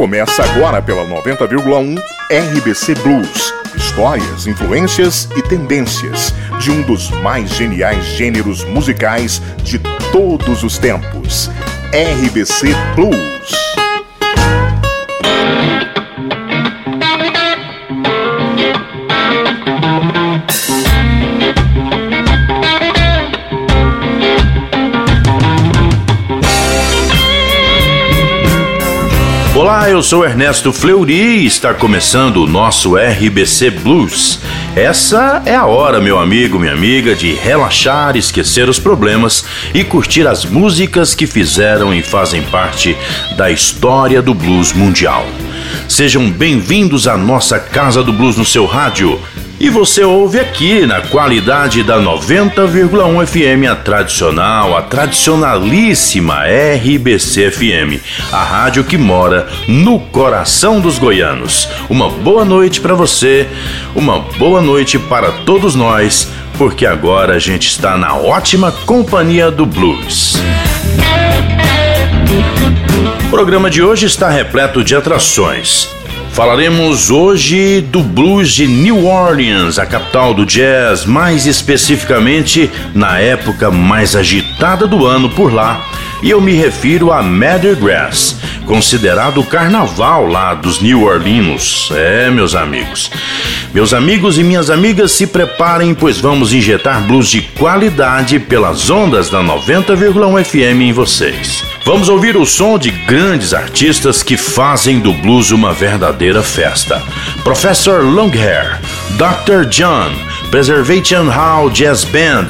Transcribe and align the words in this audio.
Começa 0.00 0.42
agora 0.42 0.80
pela 0.80 1.04
90,1 1.04 2.02
RBC 2.32 2.94
Blues. 3.02 3.52
Histórias, 3.76 4.46
influências 4.46 5.28
e 5.36 5.42
tendências 5.42 6.34
de 6.58 6.70
um 6.70 6.80
dos 6.80 7.10
mais 7.20 7.50
geniais 7.50 8.02
gêneros 8.06 8.64
musicais 8.64 9.42
de 9.62 9.78
todos 10.10 10.64
os 10.64 10.78
tempos. 10.78 11.50
RBC 11.92 12.68
Blues. 12.94 13.39
Eu 30.00 30.04
sou 30.04 30.24
Ernesto 30.24 30.72
Fleury 30.72 31.12
e 31.12 31.46
está 31.46 31.74
começando 31.74 32.38
o 32.38 32.46
nosso 32.46 32.96
RBC 32.96 33.68
Blues. 33.68 34.40
Essa 34.74 35.42
é 35.44 35.54
a 35.54 35.66
hora, 35.66 36.00
meu 36.00 36.18
amigo, 36.18 36.58
minha 36.58 36.72
amiga, 36.72 37.14
de 37.14 37.34
relaxar, 37.34 38.16
esquecer 38.16 38.66
os 38.66 38.78
problemas 38.78 39.44
e 39.74 39.84
curtir 39.84 40.26
as 40.26 40.46
músicas 40.46 41.14
que 41.14 41.26
fizeram 41.26 41.92
e 41.92 42.00
fazem 42.02 42.42
parte 42.44 42.96
da 43.36 43.50
história 43.50 44.22
do 44.22 44.32
blues 44.32 44.72
mundial. 44.72 45.26
Sejam 45.86 46.30
bem-vindos 46.30 47.06
à 47.06 47.14
nossa 47.18 47.60
Casa 47.60 48.02
do 48.02 48.10
Blues 48.10 48.38
no 48.38 48.44
seu 48.46 48.64
rádio. 48.64 49.20
E 49.60 49.68
você 49.68 50.02
ouve 50.02 50.40
aqui 50.40 50.86
na 50.86 51.02
qualidade 51.02 51.82
da 51.82 52.00
90,1 52.00 53.26
FM, 53.26 53.70
a 53.70 53.76
tradicional, 53.76 54.74
a 54.74 54.80
tradicionalíssima 54.80 56.44
RBC 56.46 57.50
FM, 57.50 58.02
a 58.32 58.42
rádio 58.42 58.82
que 58.84 58.96
mora 58.96 59.46
no 59.68 60.00
coração 60.00 60.80
dos 60.80 60.98
goianos. 60.98 61.68
Uma 61.90 62.08
boa 62.08 62.42
noite 62.42 62.80
para 62.80 62.94
você, 62.94 63.46
uma 63.94 64.20
boa 64.38 64.62
noite 64.62 64.98
para 64.98 65.30
todos 65.44 65.74
nós, 65.74 66.26
porque 66.56 66.86
agora 66.86 67.34
a 67.34 67.38
gente 67.38 67.68
está 67.68 67.98
na 67.98 68.16
ótima 68.16 68.72
companhia 68.86 69.50
do 69.50 69.66
blues. 69.66 70.36
O 73.26 73.28
programa 73.28 73.68
de 73.68 73.82
hoje 73.82 74.06
está 74.06 74.30
repleto 74.30 74.82
de 74.82 74.96
atrações. 74.96 75.99
Falaremos 76.32 77.10
hoje 77.10 77.80
do 77.80 78.00
blues 78.02 78.52
de 78.52 78.66
New 78.66 79.06
Orleans, 79.06 79.78
a 79.78 79.84
capital 79.84 80.32
do 80.32 80.46
jazz, 80.46 81.04
mais 81.04 81.44
especificamente 81.44 82.70
na 82.94 83.18
época 83.18 83.70
mais 83.70 84.14
agitada 84.14 84.86
do 84.86 85.06
ano 85.06 85.28
por 85.28 85.52
lá. 85.52 85.84
E 86.22 86.30
eu 86.30 86.40
me 86.40 86.52
refiro 86.52 87.10
a 87.12 87.22
Madder 87.22 87.76
Grass, 87.76 88.36
considerado 88.66 89.40
o 89.40 89.44
carnaval 89.44 90.26
lá 90.26 90.54
dos 90.54 90.80
New 90.80 91.04
Orleans. 91.04 91.88
É, 91.92 92.30
meus 92.30 92.54
amigos. 92.54 93.10
Meus 93.72 93.94
amigos 93.94 94.38
e 94.38 94.44
minhas 94.44 94.68
amigas, 94.68 95.12
se 95.12 95.26
preparem, 95.26 95.94
pois 95.94 96.18
vamos 96.18 96.52
injetar 96.52 97.06
blues 97.06 97.30
de 97.30 97.40
qualidade 97.40 98.38
pelas 98.38 98.90
ondas 98.90 99.30
da 99.30 99.42
90,1 99.42 100.44
FM 100.44 100.82
em 100.82 100.92
vocês. 100.92 101.64
Vamos 101.84 102.08
ouvir 102.08 102.36
o 102.36 102.44
som 102.44 102.78
de 102.78 102.90
grandes 102.90 103.54
artistas 103.54 104.22
que 104.22 104.36
fazem 104.36 105.00
do 105.00 105.12
blues 105.12 105.50
uma 105.50 105.72
verdadeira 105.72 106.42
festa. 106.42 107.02
Professor 107.42 108.04
Longhair, 108.04 108.78
Dr. 109.16 109.66
John, 109.68 110.10
Preservation 110.50 111.28
Hall 111.30 111.70
Jazz 111.70 112.04
Band. 112.04 112.48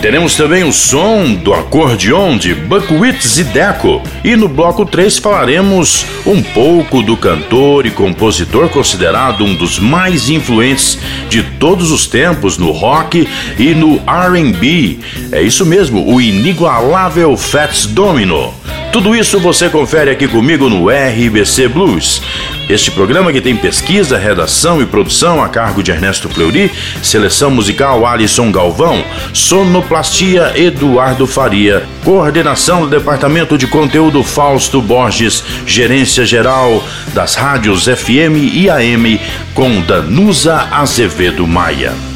Teremos 0.00 0.36
também 0.36 0.62
o 0.62 0.72
som 0.72 1.34
do 1.34 1.54
acordeon 1.54 2.36
de 2.36 2.54
Buckwheat 2.54 3.26
Zideco. 3.26 4.02
E 4.22 4.36
no 4.36 4.46
bloco 4.46 4.84
3 4.84 5.18
falaremos 5.18 6.04
um 6.26 6.42
pouco 6.42 7.02
do 7.02 7.16
cantor 7.16 7.86
e 7.86 7.90
compositor 7.90 8.68
considerado 8.68 9.44
um 9.44 9.54
dos 9.54 9.78
mais 9.78 10.28
influentes 10.28 10.98
de 11.28 11.42
todos 11.42 11.90
os 11.90 12.06
tempos 12.06 12.58
no 12.58 12.70
rock 12.70 13.26
e 13.58 13.74
no 13.74 14.00
R&B. 14.06 14.98
É 15.32 15.40
isso 15.42 15.64
mesmo, 15.64 16.06
o 16.12 16.20
inigualável 16.20 17.36
Fats 17.36 17.86
Domino. 17.86 18.54
Tudo 18.96 19.14
isso 19.14 19.38
você 19.38 19.68
confere 19.68 20.10
aqui 20.10 20.26
comigo 20.26 20.70
no 20.70 20.88
RBC 20.88 21.68
Blues. 21.68 22.22
Este 22.66 22.90
programa 22.90 23.30
que 23.30 23.42
tem 23.42 23.54
pesquisa, 23.54 24.16
redação 24.16 24.80
e 24.80 24.86
produção 24.86 25.44
a 25.44 25.50
cargo 25.50 25.82
de 25.82 25.90
Ernesto 25.90 26.30
Fleury, 26.30 26.72
seleção 27.02 27.50
musical 27.50 28.06
Alisson 28.06 28.50
Galvão, 28.50 29.04
sonoplastia 29.34 30.58
Eduardo 30.58 31.26
Faria, 31.26 31.84
coordenação 32.02 32.80
do 32.80 32.88
Departamento 32.88 33.58
de 33.58 33.66
Conteúdo 33.66 34.22
Fausto 34.22 34.80
Borges, 34.80 35.44
gerência 35.66 36.24
geral 36.24 36.82
das 37.12 37.34
rádios 37.34 37.84
FM 37.84 38.54
e 38.54 38.70
AM 38.70 39.20
com 39.52 39.78
Danusa 39.82 40.68
Azevedo 40.72 41.46
Maia. 41.46 42.15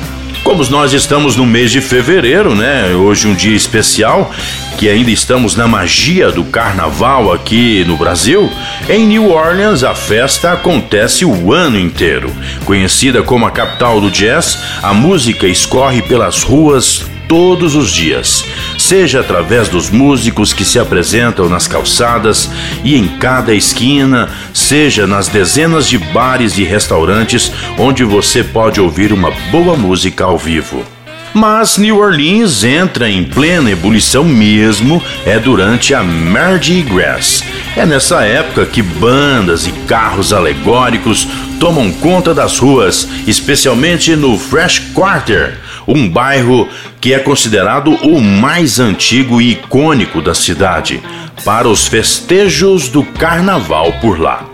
Como 0.50 0.68
nós 0.68 0.92
estamos 0.92 1.36
no 1.36 1.46
mês 1.46 1.70
de 1.70 1.80
fevereiro, 1.80 2.56
né? 2.56 2.92
Hoje 2.92 3.28
um 3.28 3.34
dia 3.36 3.54
especial, 3.54 4.32
que 4.76 4.88
ainda 4.88 5.08
estamos 5.08 5.54
na 5.54 5.68
magia 5.68 6.32
do 6.32 6.42
carnaval 6.42 7.32
aqui 7.32 7.84
no 7.86 7.96
Brasil, 7.96 8.50
em 8.88 9.06
New 9.06 9.30
Orleans 9.30 9.84
a 9.84 9.94
festa 9.94 10.50
acontece 10.50 11.24
o 11.24 11.52
ano 11.52 11.78
inteiro. 11.78 12.34
Conhecida 12.64 13.22
como 13.22 13.46
a 13.46 13.52
capital 13.52 14.00
do 14.00 14.10
jazz, 14.10 14.58
a 14.82 14.92
música 14.92 15.46
escorre 15.46 16.02
pelas 16.02 16.42
ruas 16.42 17.04
todos 17.28 17.76
os 17.76 17.92
dias, 17.92 18.44
seja 18.90 19.20
através 19.20 19.68
dos 19.68 19.88
músicos 19.88 20.52
que 20.52 20.64
se 20.64 20.76
apresentam 20.76 21.48
nas 21.48 21.68
calçadas 21.68 22.50
e 22.82 22.96
em 22.96 23.06
cada 23.06 23.54
esquina, 23.54 24.28
seja 24.52 25.06
nas 25.06 25.28
dezenas 25.28 25.88
de 25.88 25.96
bares 25.96 26.58
e 26.58 26.64
restaurantes 26.64 27.52
onde 27.78 28.02
você 28.02 28.42
pode 28.42 28.80
ouvir 28.80 29.12
uma 29.12 29.30
boa 29.52 29.76
música 29.76 30.24
ao 30.24 30.36
vivo. 30.36 30.84
Mas 31.32 31.78
New 31.78 31.98
Orleans 31.98 32.64
entra 32.64 33.08
em 33.08 33.22
plena 33.22 33.70
ebulição 33.70 34.24
mesmo 34.24 35.00
é 35.24 35.38
durante 35.38 35.94
a 35.94 36.02
Mardi 36.02 36.82
Gras. 36.82 37.44
É 37.76 37.86
nessa 37.86 38.24
época 38.24 38.66
que 38.66 38.82
bandas 38.82 39.68
e 39.68 39.70
carros 39.86 40.32
alegóricos 40.32 41.28
tomam 41.60 41.92
conta 41.92 42.34
das 42.34 42.58
ruas, 42.58 43.06
especialmente 43.24 44.16
no 44.16 44.36
Fresh 44.36 44.80
Quarter, 44.92 45.56
um 45.86 46.08
bairro 46.08 46.68
que 47.00 47.14
é 47.14 47.18
considerado 47.18 47.92
o 48.02 48.20
mais 48.20 48.78
antigo 48.78 49.40
e 49.40 49.52
icônico 49.52 50.20
da 50.20 50.34
cidade, 50.34 51.02
para 51.44 51.68
os 51.68 51.86
festejos 51.86 52.88
do 52.88 53.02
carnaval 53.02 53.92
por 54.00 54.20
lá. 54.20 54.49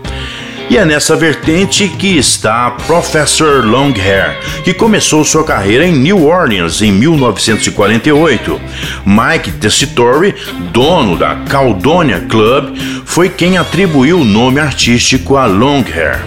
E 0.69 0.75
é 0.75 0.83
nessa 0.83 1.15
vertente 1.15 1.87
que 1.87 2.17
está 2.17 2.71
Professor 2.71 3.65
Longhair, 3.65 4.37
que 4.65 4.73
começou 4.73 5.23
sua 5.23 5.45
carreira 5.45 5.87
em 5.87 5.93
New 5.93 6.25
Orleans 6.25 6.81
em 6.81 6.91
1948. 6.91 8.61
Mike 9.05 9.51
Tessitore, 9.51 10.35
dono 10.73 11.17
da 11.17 11.35
Caledonia 11.35 12.19
Club, 12.19 12.75
foi 13.05 13.29
quem 13.29 13.57
atribuiu 13.57 14.19
o 14.19 14.25
nome 14.25 14.59
artístico 14.59 15.37
a 15.37 15.45
Longhair. 15.45 16.21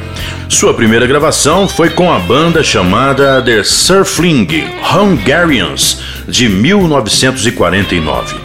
Sua 0.49 0.73
primeira 0.73 1.07
gravação 1.07 1.69
foi 1.69 1.91
com 1.91 2.11
a 2.11 2.19
banda 2.19 2.63
chamada 2.63 3.43
The 3.43 3.63
Surfling 3.63 4.49
Hungarians, 4.91 6.01
de 6.27 6.49
1949. 6.49 8.37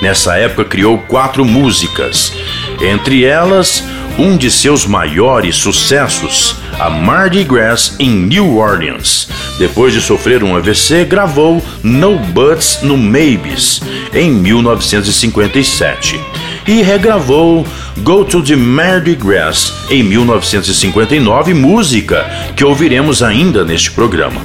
Nessa 0.00 0.36
época 0.36 0.64
criou 0.64 0.98
quatro 0.98 1.44
músicas, 1.44 2.32
entre 2.80 3.24
elas 3.24 3.84
um 4.18 4.36
de 4.36 4.50
seus 4.50 4.86
maiores 4.86 5.56
sucessos, 5.56 6.56
a 6.78 6.90
Mardi 6.90 7.44
Gras 7.44 7.96
em 7.98 8.10
New 8.10 8.56
Orleans. 8.56 9.28
Depois 9.58 9.92
de 9.92 10.00
sofrer 10.00 10.42
um 10.42 10.56
AVC, 10.56 11.04
gravou 11.04 11.62
No 11.82 12.18
Buts 12.18 12.80
no 12.82 12.96
Maybes 12.96 13.80
em 14.12 14.30
1957 14.30 16.20
e 16.66 16.82
regravou 16.82 17.66
Go 17.98 18.24
to 18.24 18.42
the 18.42 18.56
Mardi 18.56 19.14
Gras 19.14 19.72
em 19.90 20.02
1959, 20.02 21.54
música 21.54 22.24
que 22.56 22.64
ouviremos 22.64 23.22
ainda 23.22 23.64
neste 23.64 23.90
programa. 23.90 24.40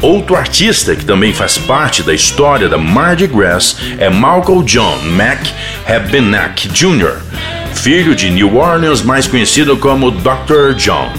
Outro 0.00 0.36
artista 0.36 0.94
que 0.94 1.04
também 1.04 1.32
faz 1.32 1.58
parte 1.58 2.02
da 2.02 2.14
história 2.14 2.68
da 2.68 2.78
Mardi 2.78 3.26
Gras 3.26 3.76
é 3.98 4.08
Malcolm 4.08 4.64
John 4.64 4.98
Mac 5.16 5.46
Habenack 5.86 6.68
Jr., 6.68 7.20
filho 7.76 8.14
de 8.14 8.30
New 8.30 8.56
Orleans, 8.56 9.02
mais 9.02 9.28
conhecido 9.28 9.76
como 9.76 10.10
Dr. 10.10 10.74
John. 10.76 11.12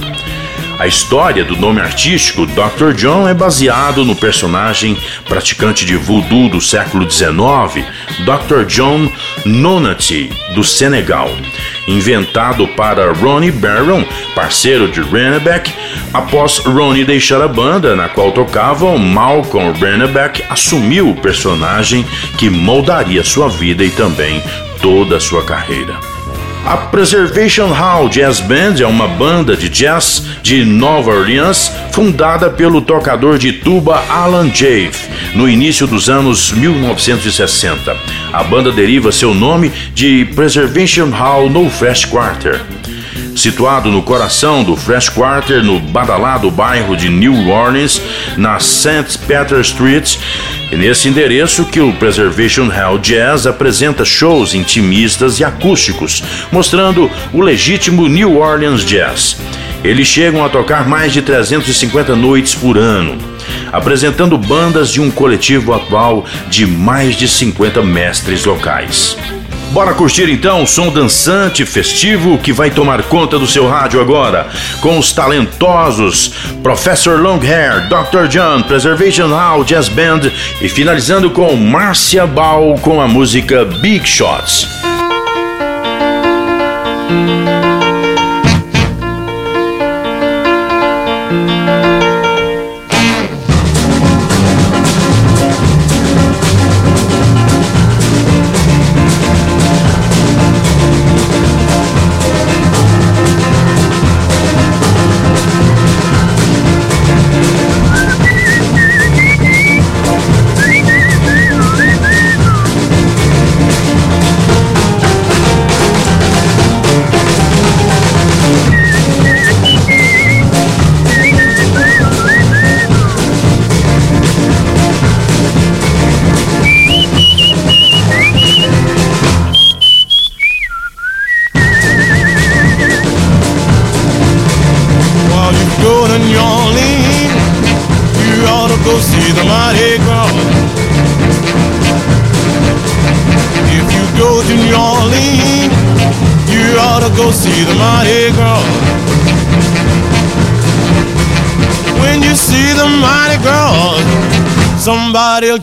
A 0.80 0.86
história 0.86 1.44
do 1.44 1.56
nome 1.56 1.81
artístico 1.81 2.45
Dr. 2.45 2.94
John 2.95 3.27
é 3.27 3.33
baseado 3.33 4.06
no 4.06 4.15
personagem 4.15 4.98
praticante 5.27 5.86
de 5.86 5.95
voodoo 5.95 6.50
do 6.50 6.62
século 6.62 7.09
XIX, 7.09 7.86
Dr. 8.25 8.65
John 8.68 9.09
Nonati, 9.45 10.30
do 10.54 10.63
Senegal, 10.63 11.30
inventado 11.88 12.68
para 12.69 13.12
Ronnie 13.12 13.51
Barron, 13.51 14.03
parceiro 14.36 14.88
de 14.88 15.01
Rennebeck, 15.01 15.74
após 16.13 16.60
Ronnie 16.60 17.06
deixar 17.06 17.42
a 17.42 17.48
banda 17.48 17.95
na 17.95 18.10
qual 18.10 18.31
tocavam, 18.31 18.98
Malcolm 19.00 19.71
Rennebeck 19.71 20.44
assumiu 20.50 21.10
o 21.10 21.15
personagem 21.15 22.06
que 22.38 22.50
moldaria 22.50 23.24
sua 23.24 23.50
vida 23.50 23.83
e 23.83 23.89
também 23.89 24.44
toda 24.80 25.18
a 25.18 25.19
sua 25.19 25.44
carreira. 25.44 26.16
A 26.67 26.75
Preservation 26.75 27.67
Hall 27.71 28.09
Jazz 28.09 28.41
Band 28.41 28.81
é 28.81 28.85
uma 28.85 29.07
banda 29.07 29.55
de 29.55 29.69
jazz 29.69 30.25
de 30.43 30.65
Nova 30.65 31.11
Orleans 31.11 31.71
fundada 31.93 32.49
pelo 32.49 32.81
tocador 32.81 33.37
de 33.37 33.53
tuba 33.53 34.03
Alan 34.09 34.49
Jaffe 34.53 35.09
no 35.33 35.47
início 35.47 35.87
dos 35.87 36.09
anos 36.09 36.51
1960. 36.51 37.95
A 38.33 38.43
banda 38.43 38.69
deriva 38.69 39.13
seu 39.13 39.33
nome 39.33 39.71
de 39.93 40.25
Preservation 40.35 41.09
Hall 41.09 41.49
no 41.49 41.69
Fresh 41.69 42.03
Quarter 42.03 42.59
situado 43.38 43.92
no 43.92 44.01
coração 44.01 44.63
do 44.63 44.75
Fresh 44.75 45.10
Quarter, 45.10 45.63
no 45.63 45.80
badalado 45.80 46.50
bairro 46.50 46.98
de 46.98 47.10
New 47.10 47.50
Orleans, 47.50 48.01
na 48.36 48.60
St. 48.60 49.18
Peter 49.28 49.60
Street. 49.62 50.18
E 50.72 50.75
nesse 50.75 51.07
endereço 51.07 51.66
que 51.66 51.80
o 51.80 51.94
Preservation 51.94 52.68
Hall 52.68 52.98
Jazz 52.98 53.45
apresenta 53.45 54.04
shows 54.04 54.54
intimistas 54.54 55.39
e 55.39 55.44
acústicos, 55.44 56.24
mostrando 56.51 57.10
o 57.31 57.42
legítimo 57.42 58.07
New 58.07 58.39
Orleans 58.39 58.84
Jazz. 58.84 59.38
Eles 59.84 60.07
chegam 60.07 60.44
a 60.44 60.50
tocar 60.50 60.88
mais 60.88 61.13
de 61.13 61.22
350 61.22 62.16
noites 62.16 62.56
por 62.56 62.78
ano, 62.78 63.18
apresentando 63.72 64.38
bandas 64.38 64.92
de 64.92 65.00
um 65.00 65.12
coletivo 65.12 65.74
atual 65.74 66.25
de 66.50 66.66
mais 66.66 67.16
de 67.16 67.28
50 67.28 67.84
mestres 67.84 68.44
locais. 68.44 69.16
Bora 69.71 69.93
curtir 69.93 70.29
então 70.29 70.63
o 70.63 70.67
som 70.67 70.89
dançante 70.89 71.65
festivo 71.65 72.37
que 72.37 72.51
vai 72.51 72.71
tomar 72.71 73.03
conta 73.03 73.37
do 73.37 73.45
seu 73.45 73.67
rádio 73.67 74.01
agora, 74.01 74.47
com 74.81 74.97
os 74.97 75.11
talentosos 75.11 76.33
Professor 76.63 77.19
Longhair, 77.21 77.87
Dr. 77.87 78.27
John, 78.27 78.63
Preservation 78.63 79.27
Hall 79.27 79.63
Jazz 79.63 79.89
Band 79.89 80.31
e 80.61 80.67
finalizando 80.67 81.29
com 81.29 81.55
Marcia 81.55 82.25
Ball 82.25 82.77
com 82.79 83.01
a 83.01 83.07
música 83.07 83.65
Big 83.65 84.07
Shots. 84.07 84.67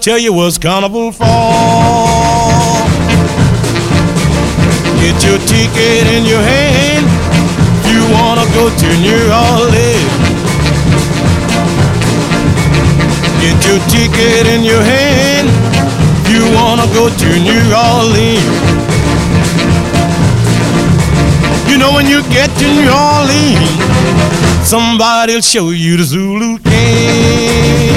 Tell 0.05 0.19
you 0.19 0.35
what's 0.35 0.59
carnival 0.59 1.11
for. 1.11 1.25
Get 5.01 5.17
your 5.25 5.39
ticket 5.49 6.05
in 6.13 6.27
your 6.27 6.43
hand. 6.43 7.07
You 7.89 8.05
wanna 8.13 8.45
go 8.53 8.69
to 8.69 8.89
New 9.01 9.25
Orleans. 9.33 10.13
Get 13.41 13.57
your 13.65 13.81
ticket 13.89 14.47
in 14.47 14.63
your 14.63 14.83
hand. 14.83 15.49
You 16.29 16.53
wanna 16.53 16.87
go 16.93 17.09
to 17.09 17.29
New 17.41 17.65
Orleans. 17.73 18.45
You 21.67 21.79
know 21.79 21.95
when 21.95 22.07
you 22.07 22.21
get 22.29 22.51
to 22.59 22.67
New 22.79 22.91
Orleans, 22.93 24.69
somebody'll 24.69 25.41
show 25.41 25.71
you 25.71 25.97
the 25.97 26.05
Zulu 26.05 26.59
King 26.59 27.94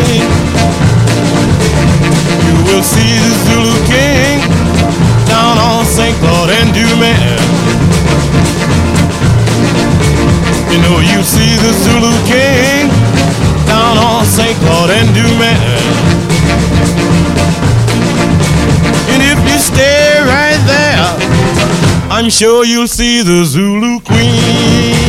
will 2.68 2.84
see 2.84 3.14
the 3.24 3.34
Zulu 3.46 3.76
King 3.88 4.40
down 5.28 5.58
on 5.58 5.86
St. 5.86 6.16
Claude 6.20 6.50
and 6.50 6.70
Dumas. 6.74 7.42
You 10.72 10.80
know 10.84 11.00
you 11.00 11.24
see 11.24 11.56
the 11.64 11.72
Zulu 11.84 12.14
King 12.28 12.90
down 13.66 13.98
on 13.98 14.26
St. 14.26 14.58
Claude 14.60 14.92
and 14.92 15.10
Dumas. 15.16 15.88
And 19.12 19.22
if 19.24 19.40
you 19.50 19.58
stay 19.60 20.20
right 20.22 20.62
there, 20.68 21.08
I'm 22.10 22.30
sure 22.30 22.66
you'll 22.66 22.88
see 22.88 23.24
the 23.24 23.46
Zulu 23.46 24.00
Queen. 24.02 25.07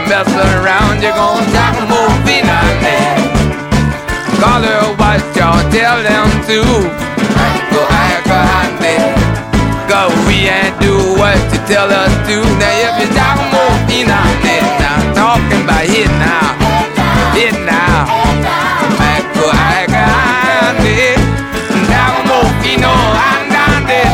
you 0.00 0.08
messing 0.08 0.52
around, 0.60 1.02
you're 1.02 1.12
gonna 1.12 1.44
die 1.52 1.74
from 1.76 1.92
on 1.92 2.24
man. 2.24 3.16
Call 4.40 4.62
her 4.62 4.94
what 4.96 5.20
y'all 5.36 5.60
tell 5.70 5.98
them 6.02 6.28
to. 6.48 6.60
Go 7.72 7.82
anchor 7.84 8.42
hot 8.50 8.72
man. 8.80 9.14
Cause 9.88 10.12
we 10.26 10.48
ain't 10.48 10.78
do 10.80 10.94
what 11.18 11.38
you 11.52 11.60
tell 11.66 11.90
us 11.90 12.12
to. 12.28 12.36
Now 12.60 12.84
if 12.86 12.94
you 13.00 13.08
die 13.14 13.36
from 13.36 13.54
on 13.60 13.76
man, 14.44 14.64
now 14.80 14.96
I'm 14.96 15.14
talking 15.14 15.64
about 15.64 15.84
it 15.84 16.10
now. 16.18 16.48
It 17.36 17.54
now. 17.66 18.20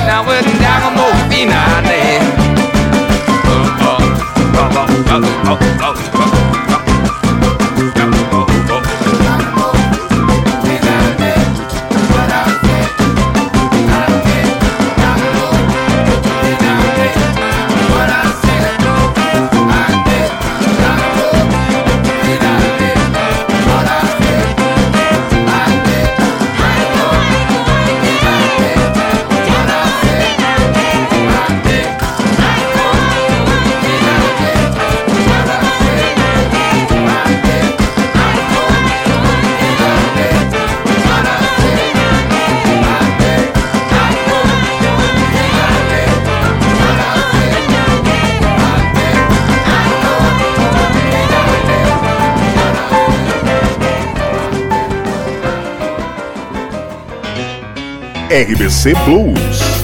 Now 0.06 0.24
we're 0.24 0.40
oh. 5.48 5.75
RBC 58.36 58.92
Blues. 59.06 59.75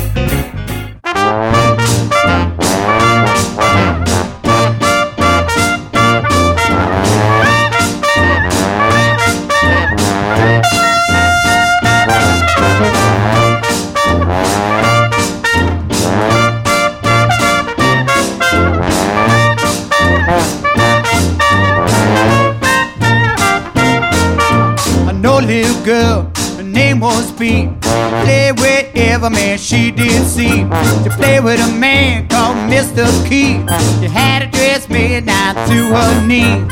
Wherever 29.22 29.34
man 29.34 29.58
she 29.58 29.90
did 29.90 30.26
see. 30.26 30.66
She 31.02 31.08
played 31.10 31.44
with 31.44 31.60
a 31.60 31.72
man 31.78 32.26
called 32.28 32.56
Mr. 32.68 33.06
Key. 33.28 33.62
She 34.00 34.08
had 34.08 34.42
a 34.42 34.50
dress 34.50 34.88
made 34.88 35.26
down 35.26 35.54
to 35.54 35.78
her 35.94 36.26
knee. 36.26 36.64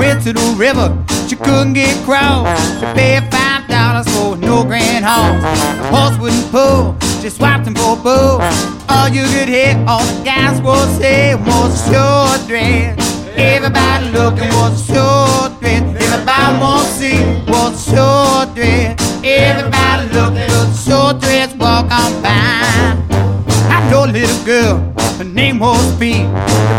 Went 0.00 0.22
to 0.24 0.32
the 0.32 0.54
river, 0.56 0.88
she 1.28 1.36
couldn't 1.36 1.74
get 1.74 2.00
across. 2.02 2.46
She 2.80 2.86
paid 2.94 3.22
five 3.30 3.68
dollars 3.68 4.08
for 4.16 4.36
no 4.36 4.64
grand 4.64 5.04
horse. 5.04 5.42
The 5.42 5.96
horse 5.96 6.18
wouldn't 6.18 6.50
pull, 6.50 6.96
she 7.20 7.28
swapped 7.28 7.66
him 7.66 7.74
for 7.74 7.92
a 7.92 7.96
bull. 7.96 8.40
All 8.88 9.08
you 9.08 9.24
could 9.24 9.48
hear, 9.48 9.76
all 9.86 10.04
the 10.04 10.24
guys 10.24 10.60
would 10.62 10.88
say 11.00 11.34
was 11.34 11.88
a 11.88 11.92
short 11.92 12.48
dress. 12.48 12.96
Everybody 13.36 14.10
looking 14.10 14.48
was 14.56 14.72
a 14.80 14.94
short 14.94 15.60
dress. 15.60 15.82
Everybody 16.00 16.58
want 16.58 16.86
to 16.86 16.92
see 16.94 17.20
was 17.52 17.88
a 17.88 17.90
short 17.94 18.54
dress. 18.54 19.07
Everybody 19.24 20.08
was 20.14 20.86
a 20.86 20.90
short 20.90 21.20
dress. 21.20 21.54
Walk 21.54 21.90
on 21.90 22.22
by. 22.22 22.96
I 23.70 23.88
know 23.90 24.04
a 24.04 24.06
little 24.06 24.44
girl, 24.44 24.92
her 25.18 25.24
name 25.24 25.58
was. 25.58 25.78
She 25.98 26.24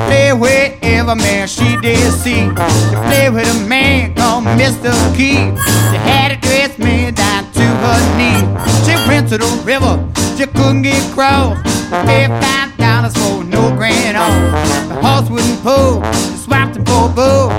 played 0.08 0.34
wherever 0.40 1.16
man 1.16 1.48
she 1.48 1.78
did 1.82 2.12
see. 2.14 2.48
She 2.48 2.96
played 3.08 3.34
with 3.34 3.48
a 3.50 3.68
man 3.68 4.16
called 4.16 4.46
Mr. 4.46 4.92
Key. 5.16 5.52
She 5.92 5.98
had 5.98 6.32
a 6.32 6.38
dress 6.38 6.78
made 6.78 7.16
down 7.16 7.52
to 7.52 7.62
her 7.62 8.00
knee. 8.18 8.42
She 8.86 8.96
went 9.08 9.30
to 9.30 9.38
the 9.38 9.62
river, 9.66 10.00
she 10.38 10.46
couldn't 10.48 10.84
get 10.84 11.12
across. 11.12 11.62
Paid 12.06 12.30
five 12.42 12.76
dollars 12.78 13.14
for 13.18 13.44
no 13.44 13.70
grand 13.76 14.16
on. 14.18 14.52
The 14.90 14.96
horse 15.06 15.30
wouldn't 15.30 15.62
pull, 15.62 16.02
she 16.14 16.38
swapped 16.38 16.76
him 16.78 16.86
for 16.86 17.10
bull. 17.10 17.52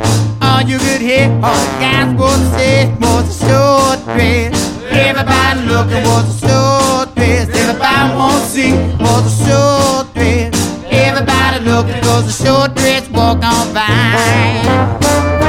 All 0.42 0.62
you 0.62 0.78
could 0.78 1.00
hear, 1.00 1.28
all 1.42 1.54
the 1.54 1.76
guys 1.80 2.14
would 2.18 2.58
say 2.58 2.92
was 3.00 3.42
a 3.42 3.46
short 3.48 4.04
dress. 4.16 4.69
Everybody 4.90 5.60
looking 5.66 6.04
was 6.04 6.42
a 6.42 6.48
short 6.48 7.14
dress. 7.14 7.48
Everybody 7.48 8.14
want 8.16 8.42
to 8.42 8.50
see 8.50 8.72
was 8.98 9.24
a 9.26 9.34
short 9.44 10.14
dress. 10.14 10.54
Everybody 10.90 11.64
looking 11.64 12.00
was 12.08 12.28
a 12.28 12.44
short 12.44 12.74
dress. 12.74 13.08
Walk 13.10 13.42
on 13.42 13.74
by. 13.74 15.39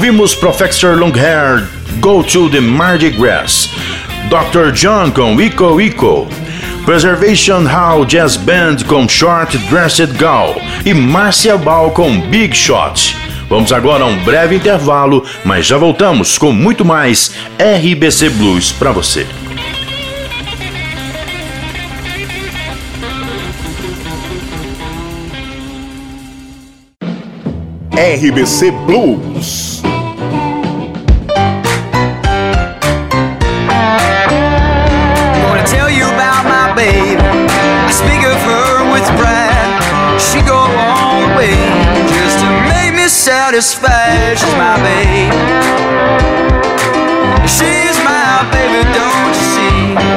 Ouvimos 0.00 0.34
Professor 0.34 0.98
Longhair 0.98 1.68
Go 2.00 2.22
to 2.22 2.48
the 2.48 2.58
Mardi 2.58 3.10
Gras, 3.10 3.68
Dr. 4.30 4.72
John 4.72 5.10
com 5.10 5.38
Ico 5.38 5.78
Ico, 5.78 6.26
Preservation 6.86 7.66
Hall 7.66 8.06
Jazz 8.06 8.34
Band 8.38 8.76
com 8.88 9.06
Short 9.06 9.58
Dressed 9.68 10.16
Gal 10.16 10.56
e 10.86 10.94
Marcia 10.94 11.58
Ball 11.58 11.90
com 11.90 12.18
Big 12.18 12.56
Shot. 12.56 13.14
Vamos 13.46 13.74
agora 13.74 14.04
a 14.04 14.06
um 14.06 14.16
breve 14.24 14.56
intervalo, 14.56 15.22
mas 15.44 15.66
já 15.66 15.76
voltamos 15.76 16.38
com 16.38 16.50
muito 16.50 16.82
mais 16.82 17.34
RBC 17.58 18.30
Blues 18.30 18.72
para 18.72 18.92
você. 18.92 19.26
RBC 27.92 28.70
Blues. 28.86 29.59
She's 43.60 44.42
my 44.56 44.80
baby? 44.80 45.60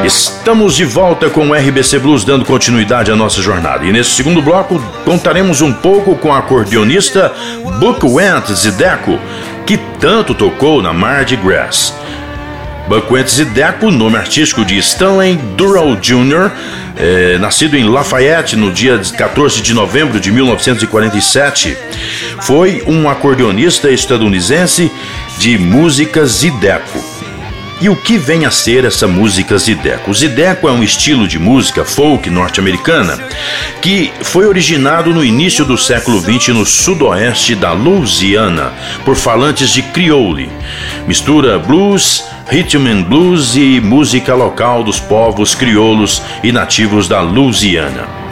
Estamos 0.05 0.75
de 0.75 0.85
volta 0.85 1.29
com 1.29 1.49
o 1.49 1.53
RBC 1.53 1.99
Blues 1.99 2.23
dando 2.23 2.45
continuidade 2.45 3.11
à 3.11 3.17
nossa 3.17 3.41
jornada. 3.41 3.85
E 3.85 3.91
nesse 3.91 4.11
segundo 4.11 4.41
bloco 4.41 4.81
contaremos 5.03 5.59
um 5.59 5.73
pouco 5.73 6.15
com 6.15 6.31
a 6.31 6.37
acordeonista 6.37 7.33
Buck 7.79 8.05
Went 8.05 8.49
Zideco, 8.53 9.19
que 9.65 9.77
tanto 9.99 10.33
tocou 10.33 10.81
na 10.81 10.93
Mardi 10.93 11.35
Gras. 11.35 11.93
Buckwheat 12.87 13.29
Zideco, 13.29 13.89
nome 13.89 14.17
artístico 14.17 14.65
de 14.65 14.77
Stanley 14.77 15.37
Durrell 15.55 15.95
Jr., 15.95 16.51
é, 16.97 17.37
nascido 17.39 17.75
em 17.75 17.85
Lafayette 17.85 18.55
no 18.55 18.71
dia 18.71 18.99
14 19.17 19.61
de 19.61 19.73
novembro 19.73 20.19
de 20.19 20.31
1947, 20.31 21.77
foi 22.41 22.83
um 22.85 23.09
acordeonista 23.09 23.89
estadunidense 23.89 24.91
de 25.39 25.57
música 25.57 26.25
Zideco. 26.25 27.12
E 27.83 27.89
o 27.89 27.97
que 27.97 28.17
vem 28.17 28.45
a 28.45 28.49
ser 28.49 28.85
essa 28.85 29.09
música 29.09 29.57
Zideco? 29.57 30.13
Zideco 30.13 30.69
é 30.69 30.71
um 30.71 30.81
estilo 30.81 31.27
de 31.27 31.37
música 31.37 31.83
folk 31.83 32.29
norte-americana 32.29 33.19
que 33.81 34.09
foi 34.21 34.45
originado 34.45 35.13
no 35.13 35.21
início 35.21 35.65
do 35.65 35.77
século 35.77 36.21
XX 36.21 36.55
no 36.55 36.65
sudoeste 36.65 37.55
da 37.55 37.73
Louisiana 37.73 38.71
por 39.03 39.17
falantes 39.17 39.69
de 39.69 39.81
crioulo. 39.81 40.47
Mistura 41.05 41.59
blues, 41.59 42.23
rhythm 42.49 42.87
and 42.87 43.01
blues 43.01 43.57
e 43.57 43.81
música 43.81 44.33
local 44.33 44.81
dos 44.81 45.01
povos 45.01 45.53
crioulos 45.53 46.21
e 46.41 46.53
nativos 46.53 47.09
da 47.09 47.19
Louisiana. 47.19 48.22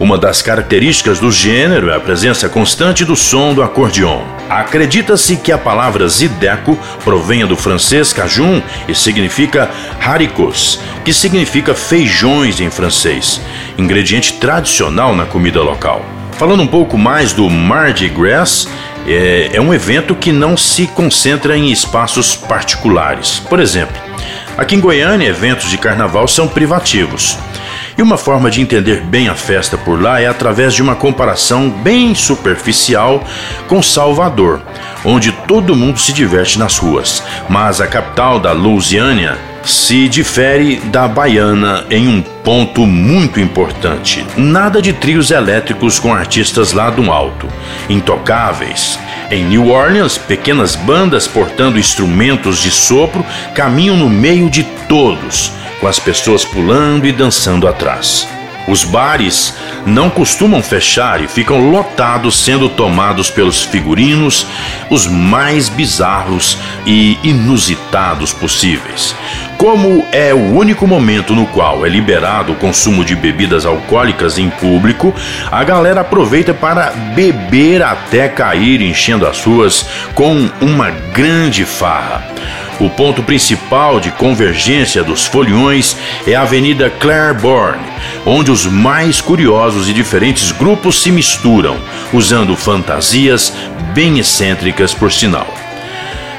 Uma 0.00 0.16
das 0.16 0.40
características 0.40 1.20
do 1.20 1.30
gênero 1.30 1.90
é 1.90 1.94
a 1.94 2.00
presença 2.00 2.48
constante 2.48 3.04
do 3.04 3.14
som 3.14 3.52
do 3.52 3.62
acordeon. 3.62 4.22
Acredita-se 4.48 5.36
que 5.36 5.52
a 5.52 5.58
palavra 5.58 6.08
zideco 6.08 6.78
provenha 7.04 7.46
do 7.46 7.54
francês 7.54 8.10
cajun 8.10 8.62
e 8.88 8.94
significa 8.94 9.70
haricots, 10.00 10.80
que 11.04 11.12
significa 11.12 11.74
feijões 11.74 12.60
em 12.60 12.70
francês, 12.70 13.42
ingrediente 13.76 14.32
tradicional 14.38 15.14
na 15.14 15.26
comida 15.26 15.60
local. 15.60 16.02
Falando 16.32 16.62
um 16.62 16.66
pouco 16.66 16.96
mais 16.96 17.34
do 17.34 17.50
Mardi 17.50 18.08
Gras, 18.08 18.66
é, 19.06 19.50
é 19.52 19.60
um 19.60 19.74
evento 19.74 20.14
que 20.14 20.32
não 20.32 20.56
se 20.56 20.86
concentra 20.86 21.58
em 21.58 21.70
espaços 21.70 22.34
particulares. 22.34 23.38
Por 23.38 23.60
exemplo, 23.60 24.00
aqui 24.56 24.76
em 24.76 24.80
Goiânia, 24.80 25.28
eventos 25.28 25.68
de 25.68 25.76
carnaval 25.76 26.26
são 26.26 26.48
privativos. 26.48 27.36
E 28.00 28.02
uma 28.02 28.16
forma 28.16 28.50
de 28.50 28.62
entender 28.62 29.02
bem 29.02 29.28
a 29.28 29.34
festa 29.34 29.76
por 29.76 30.00
lá 30.00 30.18
é 30.18 30.26
através 30.26 30.72
de 30.72 30.80
uma 30.80 30.96
comparação 30.96 31.68
bem 31.68 32.14
superficial 32.14 33.22
com 33.68 33.82
Salvador, 33.82 34.62
onde 35.04 35.30
todo 35.32 35.76
mundo 35.76 36.00
se 36.00 36.10
diverte 36.10 36.58
nas 36.58 36.78
ruas. 36.78 37.22
Mas 37.46 37.78
a 37.78 37.86
capital 37.86 38.40
da 38.40 38.52
Louisiana 38.52 39.36
se 39.62 40.08
difere 40.08 40.76
da 40.76 41.06
baiana 41.06 41.84
em 41.90 42.08
um 42.08 42.22
ponto 42.22 42.86
muito 42.86 43.38
importante: 43.38 44.24
nada 44.34 44.80
de 44.80 44.94
trios 44.94 45.30
elétricos 45.30 45.98
com 45.98 46.14
artistas 46.14 46.72
lá 46.72 46.88
do 46.88 47.12
alto, 47.12 47.46
intocáveis. 47.86 48.98
Em 49.30 49.44
New 49.44 49.68
Orleans, 49.68 50.16
pequenas 50.16 50.74
bandas 50.74 51.28
portando 51.28 51.78
instrumentos 51.78 52.62
de 52.62 52.70
sopro 52.70 53.22
caminham 53.54 53.94
no 53.94 54.08
meio 54.08 54.48
de 54.48 54.64
todos, 54.88 55.52
com 55.80 55.86
as 55.86 55.98
pessoas 55.98 56.44
pulando 56.44 57.06
e 57.06 57.12
dançando 57.12 57.66
atrás. 57.66 58.28
Os 58.68 58.84
bares 58.84 59.54
não 59.84 60.10
costumam 60.10 60.62
fechar 60.62 61.20
e 61.20 61.26
ficam 61.26 61.70
lotados, 61.70 62.38
sendo 62.38 62.68
tomados 62.68 63.30
pelos 63.30 63.62
figurinos 63.62 64.46
os 64.90 65.06
mais 65.06 65.68
bizarros 65.68 66.56
e 66.86 67.18
inusitados 67.24 68.32
possíveis. 68.32 69.14
Como 69.56 70.06
é 70.12 70.32
o 70.32 70.54
único 70.54 70.86
momento 70.86 71.34
no 71.34 71.46
qual 71.46 71.84
é 71.84 71.88
liberado 71.88 72.52
o 72.52 72.56
consumo 72.56 73.04
de 73.04 73.14
bebidas 73.16 73.66
alcoólicas 73.66 74.38
em 74.38 74.48
público, 74.48 75.14
a 75.50 75.64
galera 75.64 76.02
aproveita 76.02 76.54
para 76.54 76.90
beber 77.14 77.82
até 77.82 78.28
cair, 78.28 78.80
enchendo 78.80 79.26
as 79.26 79.42
ruas 79.44 79.84
com 80.14 80.48
uma 80.60 80.90
grande 80.90 81.64
farra. 81.64 82.24
O 82.80 82.88
ponto 82.88 83.22
principal 83.22 84.00
de 84.00 84.10
convergência 84.10 85.04
dos 85.04 85.26
foliões 85.26 85.94
é 86.26 86.34
a 86.34 86.40
Avenida 86.40 86.88
Claiborne, 86.88 87.84
onde 88.24 88.50
os 88.50 88.64
mais 88.64 89.20
curiosos 89.20 89.86
e 89.86 89.92
diferentes 89.92 90.50
grupos 90.50 91.02
se 91.02 91.12
misturam, 91.12 91.76
usando 92.10 92.56
fantasias 92.56 93.52
bem 93.92 94.18
excêntricas 94.18 94.94
por 94.94 95.12
sinal. 95.12 95.46